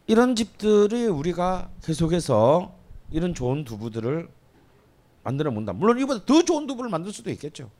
이런 0.07 0.34
집들이 0.34 1.07
우리가 1.07 1.70
계속해서 1.82 2.74
이런 3.11 3.34
좋은 3.34 3.64
두부들을 3.64 4.28
만들어 5.22 5.50
본다. 5.52 5.72
물론 5.72 5.98
이보다 6.00 6.24
더 6.26 6.42
좋은 6.42 6.66
두부를 6.66 6.90
만들 6.90 7.12
수도 7.12 7.30
있겠죠. 7.30 7.70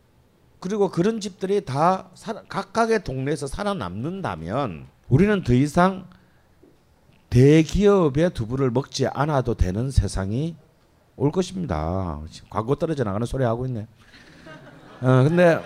그리고 0.61 0.91
그런 0.91 1.21
집들이 1.21 1.65
다 1.65 2.09
각각의 2.49 3.05
동네에서 3.05 3.47
살아남는다면 3.47 4.87
우리는 5.09 5.43
더 5.43 5.53
이상 5.53 6.09
대기업의 7.31 8.31
두부를 8.31 8.71
먹지 8.71 9.07
않아도 9.09 9.55
되는 9.55 9.91
세상이 9.91 10.57
올 11.17 11.31
것입니다. 11.31 12.21
광고 12.49 12.75
떨어져 12.75 13.05
나가는 13.05 13.27
소리 13.27 13.45
하고 13.45 13.67
있네. 13.67 13.87
어, 15.01 15.07
근데 15.25 15.61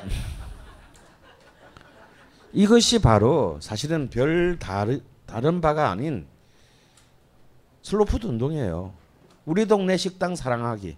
이것이 2.52 3.00
바로 3.00 3.58
사실은 3.60 4.08
별 4.10 4.58
다르, 4.58 5.00
다른 5.26 5.60
바가 5.60 5.90
아닌 5.90 6.26
슬로푸드 7.82 8.26
운동이에요. 8.26 8.92
우리 9.44 9.66
동네 9.66 9.96
식당 9.96 10.34
사랑하기. 10.34 10.96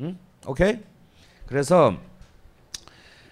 응? 0.00 0.18
오케이? 0.46 0.80
그래서 1.46 1.94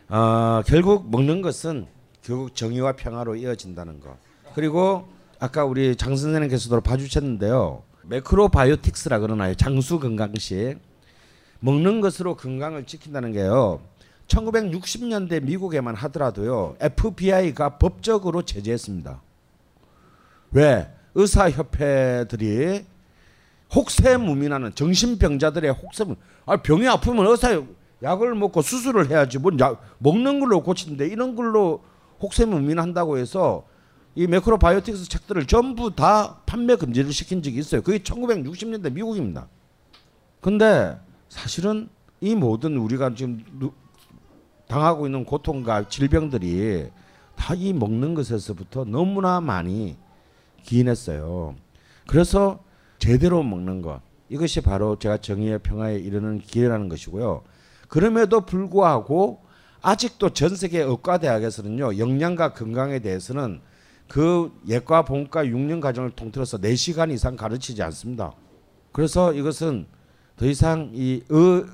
어, 0.09 0.63
결국 0.67 1.11
먹는 1.11 1.43
것은 1.43 1.87
결국 2.23 2.55
정의와 2.55 2.93
평화로 2.93 3.37
이어진다는 3.37 4.01
거. 4.01 4.17
그리고 4.57 5.07
아까 5.39 5.67
우리 5.67 5.95
장 5.97 6.17
선생님께서도 6.17 6.81
봐주셨는데요. 6.81 7.83
macrobiotics라 8.05 9.19
그러나요? 9.19 9.55
장수 9.55 10.01
건강식. 10.01 10.79
먹는 11.61 12.01
것으로 12.01 12.37
건강을 12.37 12.85
지킨다는 12.87 13.33
게요. 13.33 13.83
1960년대 14.29 15.43
미국에만 15.43 15.95
하더라도요. 15.95 16.77
FBI가 16.81 17.77
법적으로 17.77 18.41
제재했습니다. 18.41 19.21
왜? 20.53 20.91
의사협회들이 21.15 22.87
혹세무민하는 23.75 24.75
정신병자들의 24.75 25.71
혹세무 25.71 26.17
아 26.47 26.57
병이 26.57 26.89
아프면 26.89 27.27
의사 27.27 27.63
약을 28.03 28.35
먹고 28.35 28.63
수술을 28.63 29.11
해야지 29.11 29.37
뭔 29.39 29.61
약 29.61 29.83
먹는 29.99 30.41
걸로 30.41 30.63
고치는데 30.63 31.09
이런 31.09 31.37
걸로 31.37 31.83
혹세무민한다고 32.23 33.19
해서 33.19 33.67
이 34.17 34.27
매크로바이오틱스 34.27 35.09
책들을 35.11 35.47
전부 35.47 35.95
다 35.95 36.39
판매 36.47 36.75
금지를 36.77 37.13
시킨 37.13 37.43
적이 37.43 37.59
있어요. 37.59 37.83
그게 37.83 37.99
1960년대 37.99 38.91
미국입니다. 38.93 39.47
근데 40.41 40.99
사실은 41.29 41.89
이 42.23 42.35
모든 42.35 42.79
우리가 42.79 43.15
지금 43.15 43.45
누- 43.59 43.73
당하고 44.69 45.07
있는 45.07 45.25
고통과 45.25 45.89
질병들이 45.89 46.89
다 47.37 47.55
이 47.55 47.75
먹는 47.75 48.15
것에서부터 48.15 48.85
너무나 48.87 49.43
많이 49.43 49.97
기인했어요. 50.63 51.55
그래서 52.07 52.65
제대로 52.99 53.43
먹는 53.43 53.83
것 53.83 54.01
이것이 54.31 54.63
바로 54.63 54.99
제가 54.99 55.19
정의의 55.19 55.59
평화에 55.59 55.99
이르는 55.99 56.39
길이라는 56.39 56.89
것이고요. 56.89 57.43
그럼에도 57.89 58.41
불구하고 58.47 59.43
아직도 59.83 60.31
전 60.31 60.57
세계 60.57 60.81
의과 60.81 61.19
대학에서는요 61.19 61.99
영양과 61.99 62.55
건강에 62.55 62.99
대해서는 63.01 63.61
그 64.09 64.53
예과, 64.69 65.05
본과 65.05 65.45
6년 65.47 65.81
과정을 65.81 66.11
통틀어서 66.11 66.59
4시간 66.59 67.13
이상 67.13 67.37
가르치지 67.37 67.83
않습니다. 67.83 68.33
그래서 68.93 69.33
이것은 69.33 69.87
더 70.37 70.47
이상 70.47 70.91
이 70.95 71.23
의, 71.29 71.65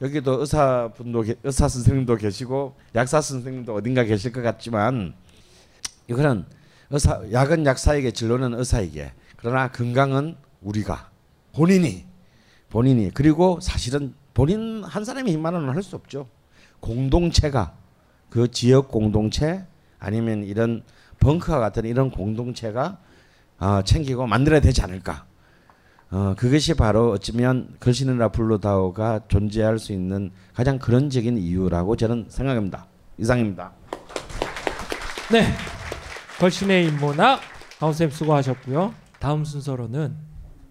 여기도 0.00 0.40
의사분도 0.40 1.22
계- 1.22 1.36
의사 1.44 1.68
선생님도 1.68 2.16
계시고 2.16 2.74
약사 2.94 3.20
선생님도 3.20 3.74
어딘가 3.74 4.02
계실 4.04 4.32
것 4.32 4.42
같지만 4.42 5.14
이거는 6.08 6.44
의사 6.90 7.22
약은 7.30 7.64
약사에게 7.66 8.10
진로는 8.10 8.58
의사에게 8.58 9.12
그러나 9.36 9.70
건강은 9.70 10.36
우리가 10.60 11.10
본인이 11.52 12.04
본인이 12.68 13.10
그리고 13.14 13.60
사실은 13.60 14.14
본인 14.34 14.82
한 14.82 15.04
사람의 15.04 15.32
힘만은 15.34 15.68
할수 15.68 15.94
없죠. 15.94 16.26
공동체가 16.80 17.76
그 18.28 18.50
지역 18.50 18.88
공동체 18.88 19.64
아니면 20.00 20.42
이런 20.42 20.82
벙커와 21.20 21.58
같은 21.58 21.84
이런 21.84 22.10
공동체가 22.10 22.98
어, 23.58 23.82
챙기고 23.82 24.26
만들어야 24.26 24.60
되지 24.60 24.82
않을까. 24.82 25.26
어, 26.10 26.34
그것이 26.36 26.74
바로 26.74 27.12
어쩌면 27.12 27.74
걸신이라 27.80 28.28
불로다오가 28.28 29.20
존재할 29.28 29.78
수 29.78 29.92
있는 29.92 30.30
가장 30.52 30.78
근원적인 30.78 31.38
이유라고 31.38 31.96
저는 31.96 32.26
생각합니다. 32.28 32.86
이상입니다. 33.18 33.72
네. 35.30 35.46
걸신의 36.38 36.88
인문학 36.88 37.40
강원쌤 37.78 38.10
수고하셨고요. 38.10 38.92
다음 39.18 39.44
순서로는 39.44 40.16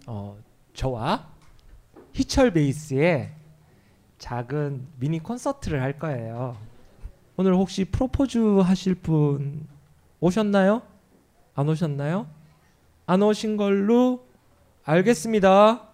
어, 0.06 0.36
저와 0.74 1.26
희철 2.12 2.52
베이스의 2.52 3.32
작은 4.18 4.86
미니 4.98 5.18
콘서트를 5.18 5.82
할 5.82 5.98
거예요. 5.98 6.56
오늘 7.36 7.54
혹시 7.54 7.84
프로포즈 7.86 8.38
하실 8.58 8.94
분 8.94 9.66
오셨나요? 10.22 10.82
안 11.54 11.68
오셨나요? 11.68 12.28
안 13.06 13.22
오신 13.22 13.56
걸로 13.56 14.24
알겠습니다. 14.84 15.88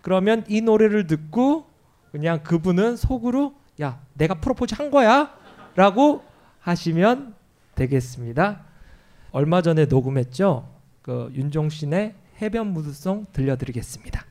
그러면 0.00 0.44
이 0.48 0.62
노래를 0.62 1.06
듣고 1.06 1.66
그냥 2.10 2.42
그분은 2.42 2.96
속으로 2.96 3.54
야 3.82 4.00
내가 4.14 4.40
프로포즈 4.40 4.74
한 4.76 4.90
거야 4.90 5.36
라고 5.74 6.24
하시면 6.60 7.34
되겠습니다. 7.74 8.64
얼마 9.30 9.60
전에 9.60 9.84
녹음했죠. 9.84 10.66
그 11.02 11.30
윤종신의 11.34 12.14
해변 12.40 12.68
무드송 12.68 13.26
들려드리겠습니다. 13.34 14.24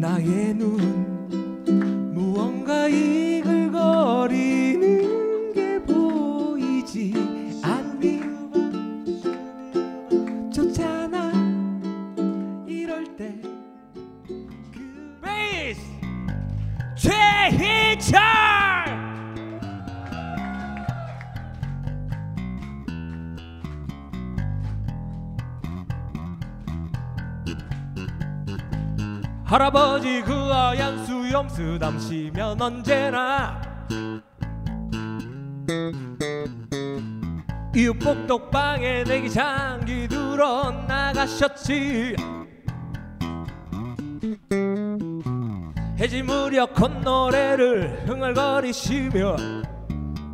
나의 0.00 0.54
눈 0.54 0.77
수염 31.48 31.98
쓰담시면 31.98 32.60
언제나. 32.60 33.60
이웃복덕방에 37.74 39.04
내기 39.04 39.30
장기 39.30 40.08
들어 40.08 40.70
나가셨지. 40.86 42.16
해질 45.98 46.24
무렵 46.24 46.74
콧노래를 46.74 48.04
흥얼거리시며 48.06 49.36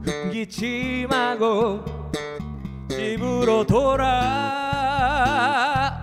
흑기침하고 0.04 1.84
집으로 2.88 3.64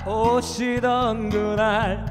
돌아오시던 0.04 1.30
그날 1.30 2.11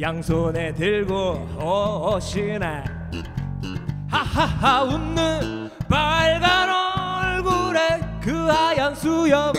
양손에 0.00 0.72
들고 0.72 1.46
오시네. 1.60 2.84
하하하 4.08 4.84
웃는 4.84 5.70
빨간 5.86 6.70
얼굴에 7.36 8.00
그 8.22 8.46
하얀 8.48 8.94
수염. 8.94 9.52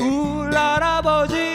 울 0.00 0.56
할아버지 0.56 1.45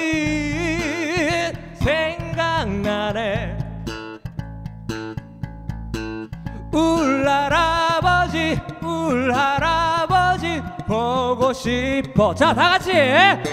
울 6.73 7.27
할아버지 7.27 8.59
울 8.81 9.33
할아버지 9.33 10.61
보고 10.87 11.51
싶어. 11.53 12.33
자 12.35 12.53
다 12.53 12.69
같이 12.71 12.91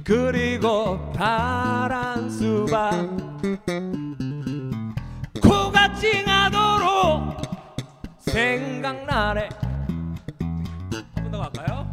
그리고 0.05 1.12
파란 1.12 2.28
수박 2.28 2.93
생각나네 8.33 9.49
한번더 11.14 11.39
갈까요? 11.39 11.93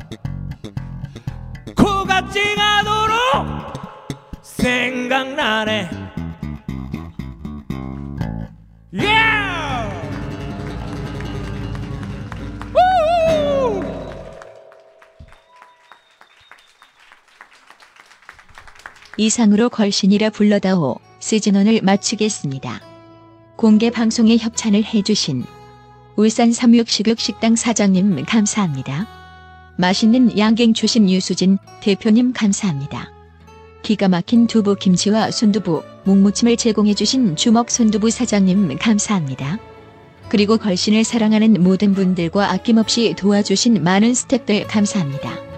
코가 1.75 2.29
찡하도록 2.29 3.17
생각나네 4.41 5.89
예! 8.93 9.09
우! 12.73 13.83
이상으로 19.17 19.69
걸신이라 19.69 20.29
불러다오 20.29 20.99
시즌원을 21.19 21.81
마치겠습니다. 21.83 22.79
공개 23.57 23.89
방송에 23.91 24.37
협찬을 24.37 24.85
해주신 24.85 25.58
울산 26.19 26.51
삼육식육식당 26.51 27.55
사장님 27.55 28.25
감사합니다. 28.25 29.07
맛있는 29.77 30.37
양갱 30.37 30.73
주신 30.73 31.09
유수진 31.09 31.57
대표님 31.79 32.33
감사합니다. 32.33 33.09
기가 33.83 34.09
막힌 34.09 34.45
두부 34.45 34.75
김치와 34.75 35.31
순두부, 35.31 35.81
묵무침을 36.03 36.57
제공해주신 36.57 37.37
주먹 37.37 37.71
순두부 37.71 38.09
사장님 38.09 38.77
감사합니다. 38.79 39.59
그리고 40.27 40.57
걸신을 40.57 41.05
사랑하는 41.05 41.63
모든 41.63 41.93
분들과 41.93 42.51
아낌없이 42.51 43.13
도와주신 43.17 43.81
많은 43.81 44.11
스탭들 44.11 44.65
감사합니다. 44.67 45.48